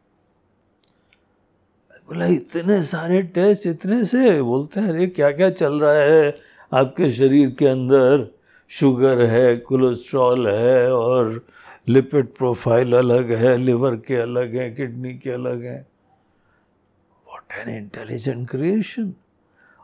बोला, 2.09 2.27
इतने 2.27 2.83
सारे 2.83 3.21
टेस्ट 3.23 3.67
इतने 3.67 4.05
से? 4.05 4.43
बोलते 4.43 4.81
हैं 4.81 4.89
अरे 4.89 5.07
क्या 5.07 5.31
क्या 5.31 5.49
चल 5.51 5.81
रहा 5.81 5.93
है? 5.93 6.35
आपके 6.73 7.11
शरीर 7.13 7.51
के 7.59 7.67
अंदर 7.67 8.27
शुगर 8.71 9.23
है 9.23 9.57
कोलेस्ट्रॉल 9.57 10.47
है 10.49 10.93
और 10.93 11.45
लिपिड 11.89 12.27
प्रोफ़ाइल 12.35 12.93
अलग 12.97 13.31
है 13.33 13.57
लिवर 13.57 13.97
के 13.97 14.17
अलग 14.17 14.55
है 14.57 14.71
किडनी 14.71 15.15
के 15.19 15.31
अलग 15.31 15.63
है। 15.63 15.87
एन 17.55 17.69
इंटेलिजेंट 17.77 18.49
क्रिएशन 18.51 19.13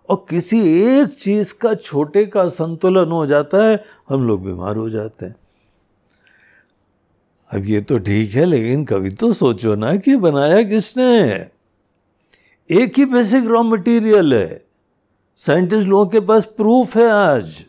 और 0.09 0.27
किसी 0.31 0.61
एक 0.83 1.09
चीज़ 1.15 1.53
का 1.59 1.75
छोटे 1.75 2.25
का 2.27 2.49
संतुलन 2.49 3.11
हो 3.11 3.27
जाता 3.27 3.65
है, 3.65 3.85
हम 4.09 4.27
लोग 4.27 4.45
बीमार 4.45 4.77
हो 4.77 4.89
जाते 4.91 5.27
हैं। 5.27 5.35
अब 7.51 7.65
ये 7.65 7.81
तो 7.81 7.99
ठीक 7.99 8.31
है, 8.31 8.45
लेकिन 8.45 8.85
कभी 8.85 9.11
तो 9.11 9.33
सोचो 9.33 9.75
ना 9.75 9.97
कि 9.97 10.17
बनाया 10.17 10.63
किसने? 10.63 11.21
एक 12.71 12.99
ही 12.99 13.05
बेसिक 13.05 13.45
रॉ 13.45 13.63
मटेरियल 13.63 14.35
है। 14.35 14.65
साइंटिस्ट 15.37 15.89
लोगों 15.89 16.07
के 16.07 16.21
पास 16.21 16.45
प्रूफ 16.45 16.97
है 16.97 17.09
आज। 17.11 17.65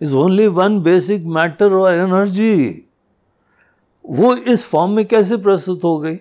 Is 0.00 0.14
only 0.14 0.46
one 0.46 0.80
basic 0.82 1.24
matter 1.26 1.72
और 1.72 1.94
एनर्जी 1.94 2.84
वो 4.04 4.34
इस 4.36 4.64
फॉर्म 4.64 4.92
में 4.92 5.04
कैसे 5.06 5.36
प्रस्तुत 5.36 5.84
हो 5.84 5.98
गई? 5.98 6.16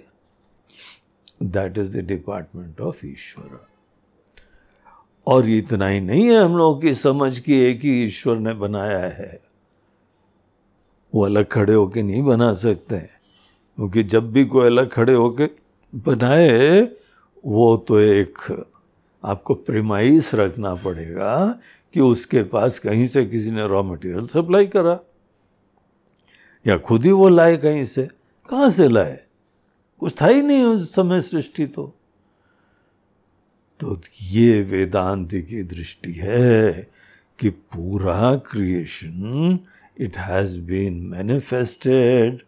That 1.44 1.78
is 1.78 1.98
the 1.98 2.02
department 2.02 2.82
of 2.82 3.06
Ishvara 3.06 3.68
और 5.28 5.50
इतना 5.50 5.88
ही 5.88 6.00
नहीं 6.00 6.26
है 6.26 6.44
हम 6.44 6.58
लोगों 6.58 6.82
की 6.82 6.94
समझ 6.94 7.40
की 7.40 7.56
एक 7.56 7.82
ही 7.82 8.06
ईश्वर 8.06 8.38
ने 8.38 8.54
बनाया 8.54 9.00
है। 9.00 9.42
वो 11.16 11.26
अलग 11.26 11.46
खड़े 11.46 11.74
होके 11.74 12.04
नहीं 12.04 12.24
बना 12.24 12.54
सकते। 12.54 12.98
क्योंकि 12.98 14.04
जब 14.04 14.32
भी 14.32 14.46
कोई 14.46 14.66
अलग 14.66 14.90
खड़े 14.90 15.14
होके 15.14 15.50
बनाए, 15.96 16.82
वो 17.46 17.78
तो 17.78 18.00
एक 18.00 18.38
आपको 19.26 19.54
प्रेमाइस 19.54 20.36
रखना 20.36 20.76
पड़ेगा 20.76 21.60
कि 21.94 22.00
उसके 22.00 22.44
पास 22.44 22.80
कहीं 22.80 23.08
से 23.08 23.26
किसी 23.26 23.52
ने 23.52 23.68
रॉ 23.68 23.84
मटेरियल 23.84 24.28
सप्लाई 24.28 24.68
करा। 24.68 25.00
या 26.68 26.78
खुद 26.78 27.06
ही 27.06 27.12
वो 27.12 27.30
लाए 27.30 27.58
कहीं 27.58 27.84
से। 27.84 28.08
कहाँ 28.50 28.70
से 28.70 28.88
लाए? 28.88 29.27
कुछ 30.00 30.22
था 30.22 30.28
ही 30.28 30.42
नहीं 30.42 30.64
उस 30.64 30.96
समय 30.96 31.22
सृष्टि 31.22 31.68
तो। 31.68 31.94
तो 33.80 34.02
ये 34.22 34.62
वेदांत 34.62 35.30
की 35.34 35.64
दृष्टि 35.64 36.14
है 36.14 36.90
कि 37.40 37.50
पूरा 37.50 38.36
creation 38.36 39.60
it 40.00 40.18
has 40.18 40.62
been 40.62 40.94
manifested 40.94 42.42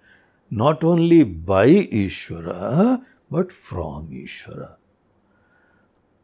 not 0.54 0.84
only 0.84 1.46
by 1.50 1.70
Ishvara 1.94 2.98
but 3.34 3.52
from 3.52 4.08
Ishvara. 4.08 4.68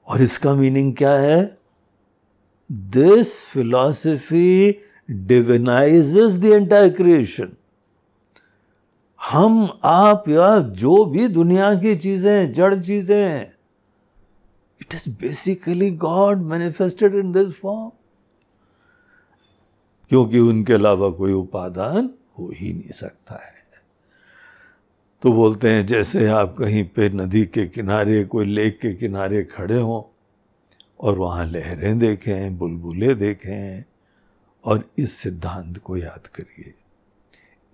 और 0.07 0.21
इसका 0.21 0.55
मीनिंग 0.55 0.95
क्या 0.95 1.13
है? 1.13 1.57
This 2.71 3.45
philosophy 3.45 4.79
divinizes 5.11 6.39
the 6.39 6.45
entire 6.45 6.89
creation 6.89 7.53
हम, 9.31 9.79
आप, 9.83 10.29
या 10.29 10.59
जो 10.59 11.05
भी 11.05 11.27
दुनिया 11.27 11.75
की 11.75 11.95
चीज़ें, 11.95 12.53
जड़ 12.53 12.81
चीज़ें 12.81 13.41
it 14.81 14.93
is 14.93 15.09
basically 15.09 15.91
god 15.91 16.37
manifested 16.37 17.15
in 17.15 17.31
this 17.31 17.53
form 17.53 17.91
क्योंकि 20.09 20.39
उनके 20.39 20.73
अलावा 20.73 21.09
कोई 21.09 21.33
उपादान 21.33 22.09
हो 22.39 22.51
ही 22.55 22.73
नहीं 22.73 22.91
सकता 22.91 23.35
है। 23.35 23.53
तो 25.21 25.33
बोलते 25.33 25.69
हैं, 25.69 25.85
जैसे 25.85 26.27
आप 26.27 26.55
कहीं 26.59 26.83
पे 26.83 27.09
नदी 27.09 27.45
के 27.45 27.67
किनारे, 27.67 28.23
कोई 28.23 28.45
लेक 28.45 28.79
के 28.79 28.93
किनारे 28.93 29.43
खड़े 29.43 29.79
हों, 29.79 30.01
और 30.99 31.17
वहाँ 31.17 31.45
लहरें 31.45 31.99
देखें, 31.99 32.57
बुलबुलें 32.57 33.19
देखें, 33.19 33.83
और 34.65 34.89
इस 34.97 35.13
सिद्धांत 35.13 35.77
को 35.77 35.97
याद 35.97 36.27
करिए। 36.27 36.73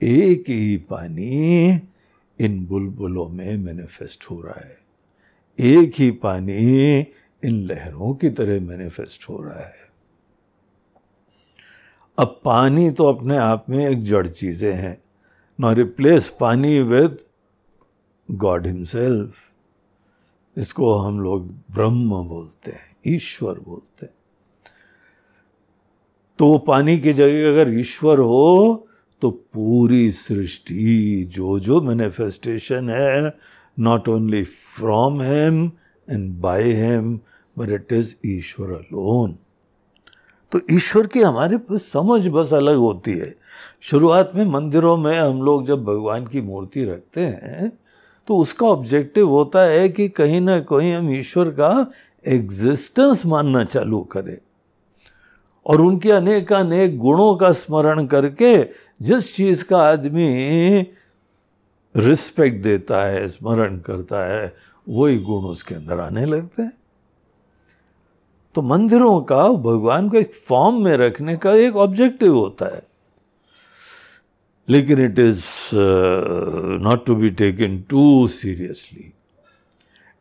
एक 0.01 0.49
ही 0.49 0.77
पानी 0.89 1.69
इन 2.39 2.65
बुलबुलों 2.65 3.27
में 3.29 3.57
मैनिफेस्ट 3.57 4.23
हो 4.31 4.41
रहा 4.41 4.59
है। 4.59 4.77
एक 5.59 5.93
ही 5.95 6.11
पानी 6.11 6.99
इन 7.43 7.61
लहरों 7.65 8.13
की 8.13 8.29
तरह 8.29 8.59
मैनिफेस्ट 8.61 9.29
हो 9.29 9.41
रहा 9.43 9.59
है। 9.59 9.89
अब 12.17 12.39
पानी 12.45 12.89
तो 12.91 13.05
अपने 13.05 13.37
आप 13.37 13.65
में 13.69 13.87
एक 13.89 14.03
जड़ 14.03 14.27
चीज़ें 14.27 14.73
हैं। 14.73 14.97
ना 15.59 15.71
रिप्लेस 15.71 16.29
पानी 16.39 16.79
विद 16.79 17.17
गॉड 18.29 18.67
हिमसेल्फ 18.67 19.33
इसको 20.57 20.93
हम 20.97 21.19
लोग 21.19 21.47
ब्रह्म 21.71 22.23
बोलते 22.23 22.71
हैं, 22.71 22.95
ईश्वर 23.07 23.59
बोलते 23.59 24.05
हैं। 24.05 24.13
तो 26.39 26.47
वो 26.47 26.57
पानी 26.57 26.99
की 26.99 27.13
जगह 27.13 27.49
अगर 27.49 27.79
ईश्वर 27.79 28.19
हो 28.19 28.87
तो 29.21 29.29
पूरी 29.31 30.09
सृष्टि 30.11 31.29
जो 31.35 31.57
जो 31.59 31.81
मैनिफेस्टेशन 31.81 32.89
है 32.89 33.33
not 33.79 34.07
only 34.09 34.43
from 34.43 35.21
him 35.21 35.65
and 36.07 36.29
by 36.41 36.71
him 36.73 37.19
but 37.57 37.69
it 37.69 37.93
is 37.93 38.15
Ishvara 38.25 38.71
alone 38.71 39.35
तो 40.51 40.59
ईश्वर 40.71 41.07
की 41.07 41.19
हमारे 41.19 41.59
समझ 41.77 42.27
बस 42.27 42.53
अलग 42.53 42.75
होती 42.75 43.11
है। 43.11 43.35
शुरुआत 43.81 44.31
में 44.35 44.45
मंदिरों 44.45 44.97
में 44.97 45.19
हम 45.19 45.41
लोग 45.41 45.65
जब 45.67 45.83
भगवान 45.83 46.25
की 46.27 46.41
मूर्ति 46.41 46.83
रखते 46.83 47.21
हैं 47.21 47.71
तो 48.27 48.37
उसका 48.37 48.67
ऑब्जेक्टिव 48.67 49.29
होता 49.29 49.61
है 49.61 49.87
कि 49.89 50.07
कहीं 50.09 50.41
ना 50.41 50.59
कहीं 50.59 50.93
हम 50.93 51.13
ईश्वर 51.15 51.49
का 51.49 51.91
एग्जिस्टेंस 52.25 53.25
मानना 53.25 53.63
चालू 53.63 54.01
करें। 54.11 54.37
और 55.65 55.81
उनके 55.81 56.11
अनेक 56.11 56.53
अनेक 56.53 56.97
गुणों 56.97 57.35
का 57.35 57.51
स्मरण 57.51 58.05
करके 58.05 58.63
जिस 59.01 59.35
चीज़ 59.35 59.63
का 59.63 59.77
आदमी 59.77 60.87
रिस्पेक्ट 61.95 62.63
देता 62.63 63.03
है, 63.03 63.27
स्मरण 63.27 63.77
करता 63.79 64.25
है, 64.25 64.53
वही 64.89 65.17
गुण 65.17 65.43
उसके 65.43 65.75
अंदर 65.75 65.99
आने 65.99 66.25
लगते 66.25 66.61
हैं। 66.61 66.73
तो 68.55 68.61
मंदिरों 68.61 69.21
का, 69.21 69.47
भगवान 69.47 70.09
को 70.09 70.17
एक 70.17 70.33
फॉर्म 70.33 70.83
में 70.83 70.97
रखने 70.97 71.37
का 71.37 71.53
एक 71.53 71.75
ऑब्जेक्टिव 71.75 72.35
होता 72.35 72.65
है। 72.65 72.83
लेकिन 74.69 75.05
it 75.05 75.19
is 75.19 75.45
not 76.81 77.05
to 77.05 77.15
be 77.15 77.29
taken 77.29 77.83
too 77.89 78.27
seriously 78.27 79.13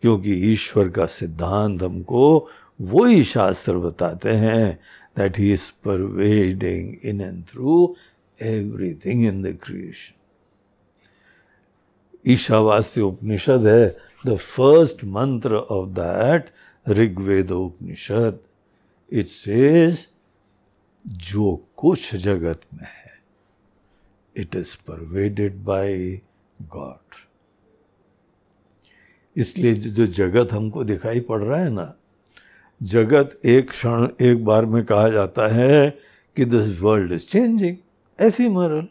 क्योंकि 0.02 0.32
ईश्वर 0.52 0.88
का 0.88 1.06
सिद्धांत 1.06 1.82
हमको 1.82 2.48
वही 2.80 3.24
शास्त्र 3.24 3.78
बताते 3.78 4.30
हैं 4.30 4.78
that 5.20 5.38
he 5.38 5.52
is 5.52 5.70
pervading 5.84 6.94
in 7.04 7.20
and 7.20 7.44
through 7.48 7.76
everything 8.40 9.26
in 9.26 9.42
the 9.42 9.56
creation 9.62 10.18
Ishavasya 12.24 13.00
Upanishad 13.02 13.66
है 13.66 13.88
the 14.24 14.36
first 14.36 15.04
mantra 15.10 15.56
of 15.56 15.88
that 15.94 16.50
Rigveda 16.86 17.50
Upanishad 17.52 18.38
it 19.12 19.28
says 19.28 20.06
जो 21.24 21.54
कुछ 21.76 22.14
जगत 22.16 22.60
में 22.74 22.86
है 22.86 23.12
it 24.36 24.56
is 24.56 24.76
pervaded 24.88 25.62
by 25.64 25.96
god 26.58 27.18
इसलिए 29.36 29.74
जो 29.74 30.06
जगत 30.06 30.52
हमको 30.52 30.84
दिखाई 30.84 31.20
पड़ 31.20 31.42
रहा 31.42 31.58
है 31.58 31.70
ना 31.70 31.94
जगत 32.80 33.40
एक 33.44 33.70
क्षण, 33.70 34.08
एक 34.20 34.44
बार 34.44 34.64
में 34.64 34.84
कहा 34.84 35.08
जाता 35.08 35.46
है 35.54 35.90
कि 36.36 36.44
this 36.44 36.80
world 36.80 37.12
is 37.12 37.26
changing 37.26 37.76
ephemeral 38.18 38.86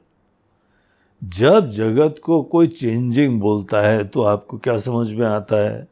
जब 1.22 1.72
जगत 1.72 2.16
को 2.24 2.42
कोई 2.44 2.68
चेंजिंग 2.68 3.40
बोलता 3.42 3.82
है 3.82 4.04
तो 4.04 4.22
आपको 4.22 4.58
क्या 4.58 4.78
समझ 4.78 5.12
में 5.12 5.26
आता 5.28 5.58
है? 5.70 5.88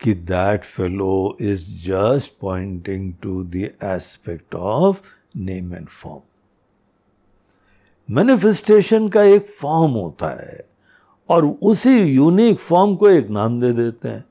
कि 0.00 0.14
that 0.14 0.64
fellow 0.64 1.36
is 1.40 1.66
just 1.86 2.32
pointing 2.40 3.12
to 3.22 3.42
the 3.44 3.68
aspect 3.84 4.54
of 4.54 5.00
name 5.36 5.74
and 5.74 5.88
form 5.88 6.20
manifestation 8.08 9.08
का 9.08 9.22
एक 9.22 9.46
फॉर्म 9.50 9.92
होता 9.92 10.28
है, 10.42 10.64
और 11.28 11.46
उसी 11.62 11.98
यूनिक 11.98 12.58
फॉर्म 12.58 12.96
को 12.96 13.08
एक 13.08 13.28
नाम 13.28 13.60
दे 13.60 13.72
देते 13.72 14.08
हैं। 14.08 14.24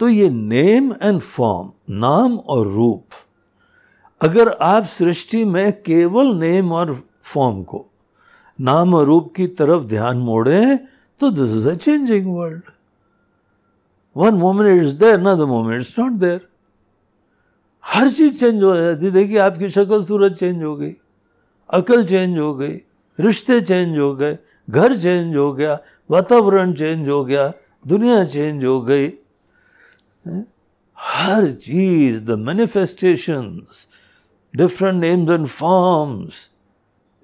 तो 0.00 0.08
ये 0.08 0.28
नेम 0.30 0.92
एंड 1.02 1.20
फॉर्म 1.20 1.70
नाम 1.94 2.36
और 2.38 2.66
रूप, 2.66 3.04
अगर 4.20 4.48
आप 4.48 4.84
सृष्टि 4.88 5.44
में 5.44 5.72
केवल 5.82 6.34
नेम 6.36 6.72
और 6.72 6.92
फॉर्म 7.24 7.62
को, 7.62 7.86
नाम 8.58 8.94
और 8.94 9.06
रूप 9.06 9.32
की 9.36 9.46
तरफ़ 9.58 9.84
ध्यान 9.86 10.16
मोड़े 10.18 10.76
तो 11.20 11.30
this 11.30 11.50
is 11.56 11.68
a 11.68 11.74
changing 11.76 12.34
world 12.36 12.62
one 14.16 14.34
moment 14.34 14.82
is 14.82 14.96
there 14.98 15.20
ना 15.20 15.34
the 15.34 15.48
moment 15.48 15.80
is 15.80 15.94
not 16.00 16.12
there 16.20 16.48
हर 17.84 18.10
चीज़ 18.10 18.38
चेंज 18.40 18.62
हो 18.62 18.76
जाती 18.76 19.10
देखिए, 19.10 19.38
आपकी 19.38 19.68
शक्ल 19.70 20.02
सूरत 20.04 20.32
चेंज 20.32 20.62
हो 20.62 20.74
गई, 20.76 20.94
अकल 21.70 22.04
चेंज 22.04 22.38
हो 22.38 22.54
गई, 22.54 22.76
रिश्ते 23.18 23.60
चेंज 23.60 23.98
हो 23.98 24.14
गए, 24.16 24.38
घर 24.68 24.96
चेंज 24.98 25.36
हो 25.36 25.52
गया, 25.52 25.78
वातावरण 26.10 26.72
चेंज 26.74 27.08
हो 27.08 27.24
गया, 27.24 27.52
दुनिया 27.84 28.24
चेंज 28.24 28.64
हो 28.64 28.80
गई। 28.82 29.08
हर 30.98 31.52
चीज़ 31.52 32.24
the 32.24 32.30
manifestations 32.30 33.86
different 34.56 35.00
names 35.00 35.30
and 35.30 35.46
forms 35.46 36.50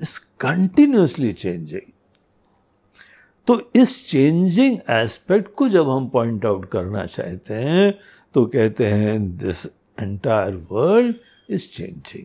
is 0.03 0.19
continuously 0.41 1.33
changing 1.33 1.93
तो 3.47 3.71
इस 3.77 4.11
चेंजिंग 4.11 4.79
एस्पेक्ट 4.91 5.55
को 5.55 5.69
जब 5.69 5.91
हम 5.91 6.09
पॉइंट 6.09 6.47
आउट 6.47 6.71
करना 6.71 7.07
चाहते 7.07 7.55
हैं 7.55 7.99
तो 8.35 8.47
कहते 8.47 8.87
हैं 8.87 9.37
this 9.37 9.67
entire 10.01 10.67
world 10.71 11.17
is 11.51 11.69
changing 11.69 12.25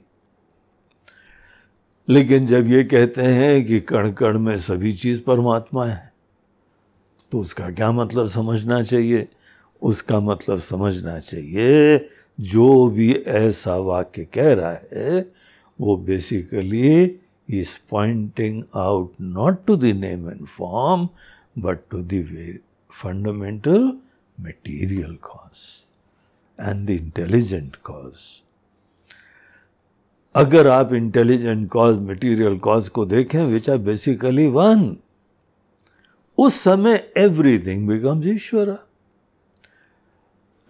लेकिन 2.09 2.47
जब 2.47 2.67
ये 2.67 2.83
कहते 2.83 3.21
हैं 3.21 3.65
कि 3.65 3.79
कण 3.79 4.11
कण 4.11 4.39
में 4.39 4.57
सभी 4.57 4.91
चीज़ 4.91 5.21
परमात्मा 5.21 5.85
है 5.85 6.13
तो 7.31 7.39
उसका 7.39 7.71
क्या 7.71 7.91
मतलब 7.91 8.27
समझना 8.27 8.83
चाहिए? 8.83 9.27
उसका 9.81 10.19
मतलब 10.19 10.59
समझना 10.59 11.17
चाहिए, 11.19 12.09
जो 12.39 12.87
भी 12.87 13.11
ऐसा 13.13 13.75
वाक्य 13.77 14.25
कह 14.33 14.53
रहा 14.53 14.77
है, 14.93 15.25
वो 15.79 15.95
basically 15.97 17.03
is 17.49 17.77
pointing 17.89 18.63
out 18.75 19.13
not 19.21 19.65
to 19.67 19.75
the 19.75 19.83
name 19.83 20.29
and 20.29 20.45
form 20.47 21.07
but 21.57 21.79
to 21.91 22.01
the 22.03 22.57
fundamental 23.03 23.91
material 24.37 25.15
cause 25.21 25.57
and 26.59 26.85
the 26.87 26.89
intelligent 26.89 27.75
cause 27.83 28.13
अगर 30.35 30.67
आप 30.67 30.93
इंटेलिजेंट 30.93 31.67
कॉज 31.69 31.97
मटेरियल 31.99 32.57
कॉज 32.59 32.89
को 32.89 33.05
देखें 33.05 33.43
विच 33.45 33.69
आर 33.69 33.77
बेसिकली 33.77 34.47
वन 34.47 34.95
उस 36.37 36.61
समय 36.61 37.11
एवरीथिंग 37.17 37.87
बिकम्स 37.87 38.27
ईश्वर। 38.27 38.69
आ 38.69 38.75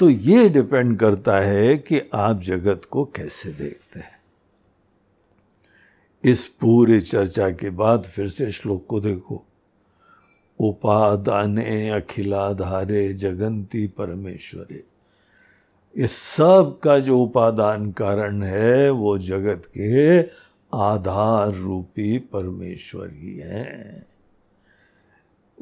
तो 0.02 0.10
ये 0.10 0.50
डिपेंड 0.50 1.00
करता 1.00 1.40
है 1.40 1.78
कि 1.78 2.02
आप 2.14 2.42
जगत 2.42 2.82
को 2.92 3.06
कैसे 3.06 3.52
देखते 3.52 4.00
हैं। 4.00 4.22
इस 6.24 6.48
पूरी 6.48 7.02
चर्चा 7.02 7.50
के 7.50 7.70
बाद 7.70 8.04
फिर 8.04 8.30
से 8.30 8.52
श्लोक 8.52 8.86
को 8.88 9.00
देखो। 9.00 9.46
उपादाने, 10.60 11.90
अखिलाधारे, 11.90 13.14
जगंती, 13.14 13.88
परमेश्वरे। 13.88 14.84
इस 15.96 16.12
सब 16.12 16.80
का 16.84 17.00
जो 17.00 17.20
उपादान 17.20 17.92
कारण 17.92 18.44
है, 18.44 18.90
वो 18.90 19.18
जगत 19.18 19.64
के 19.78 20.22
आधार 20.78 21.54
रूपी 21.54 22.18
परमेश्वर 22.18 23.10
ही 23.14 23.38
है। 23.38 24.06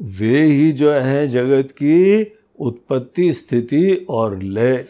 वे 0.02 0.44
ही 0.44 0.72
जो 0.72 0.92
है 0.92 1.28
जगत 1.28 1.70
की 1.72 2.32
उत्पत्ति, 2.60 3.32
स्थिति 3.32 4.06
और 4.10 4.42
लय 4.42 4.86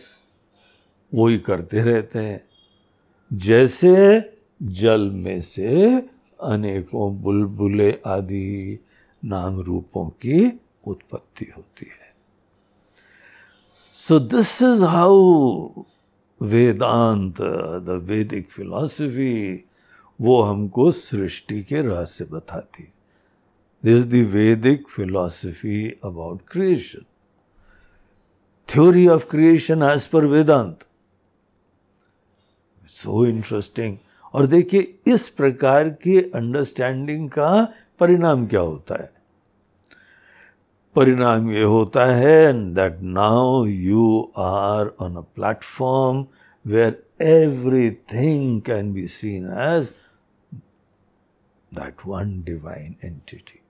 वो 1.14 1.26
ही 1.28 1.38
करते 1.38 1.80
रहते 1.80 2.18
हैं। 2.18 2.40
जैसे 3.30 3.94
जल 4.62 5.10
में 5.10 5.40
से 5.42 5.96
अनेकों 6.42 7.22
बुलबुले 7.22 7.90
आदि 8.06 8.78
नाम 9.22 9.60
रूपों 9.60 10.08
की 10.08 10.60
उत्पत्ति 10.86 11.46
होती 11.56 11.86
है। 11.86 12.14
So 13.96 14.18
this 14.18 14.62
is 14.62 14.84
how 14.84 15.84
Vedanta 16.40 17.40
the 17.86 18.02
Vedic 18.04 18.50
philosophy 18.50 19.64
वो 20.20 20.40
हमको 20.42 20.90
सृष्टि 20.90 21.62
के 21.62 21.80
रहस्य 21.80 22.24
बताती 22.24 22.88
this 23.84 24.06
the 24.06 24.14
Vedic 24.32 24.88
philosophy 24.88 25.88
about 26.04 26.40
creation 26.48 27.04
theory 28.70 29.06
of 29.08 29.24
creation 29.30 29.82
as 29.82 30.06
per 30.06 30.24
Vedanta 30.26 30.84
so 32.88 33.24
interesting 33.26 33.96
और 34.34 34.46
देखिए, 34.46 34.94
इस 35.06 35.28
प्रकार 35.28 35.88
की 35.88 36.18
अंडरस्टैंडिंग 36.20 37.28
का 37.30 37.64
परिणाम 38.00 38.46
क्या 38.46 38.60
होता 38.60 39.02
है? 39.02 39.10
परिणाम 40.96 41.50
ये 41.50 41.62
होता 41.62 42.04
है 42.06 42.52
that 42.74 43.00
now 43.00 43.64
you 43.64 44.32
are 44.38 44.92
on 45.00 45.16
a 45.16 45.20
platform 45.20 46.24
where 46.64 47.02
everything 47.22 48.60
can 48.62 48.92
be 48.92 49.06
seen 49.08 49.46
as 49.60 49.88
that 51.74 52.06
one 52.06 52.40
divine 52.42 52.94
entity 53.04 53.60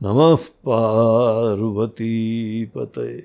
नमः 0.02 0.36
पार्वतीपते। 0.36 3.24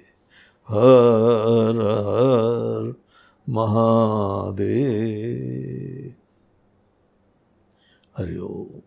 हर 0.67 1.81
हर 1.81 2.93
महादेव। 3.49 6.16
हरि 8.18 8.38
ओम 8.38 8.86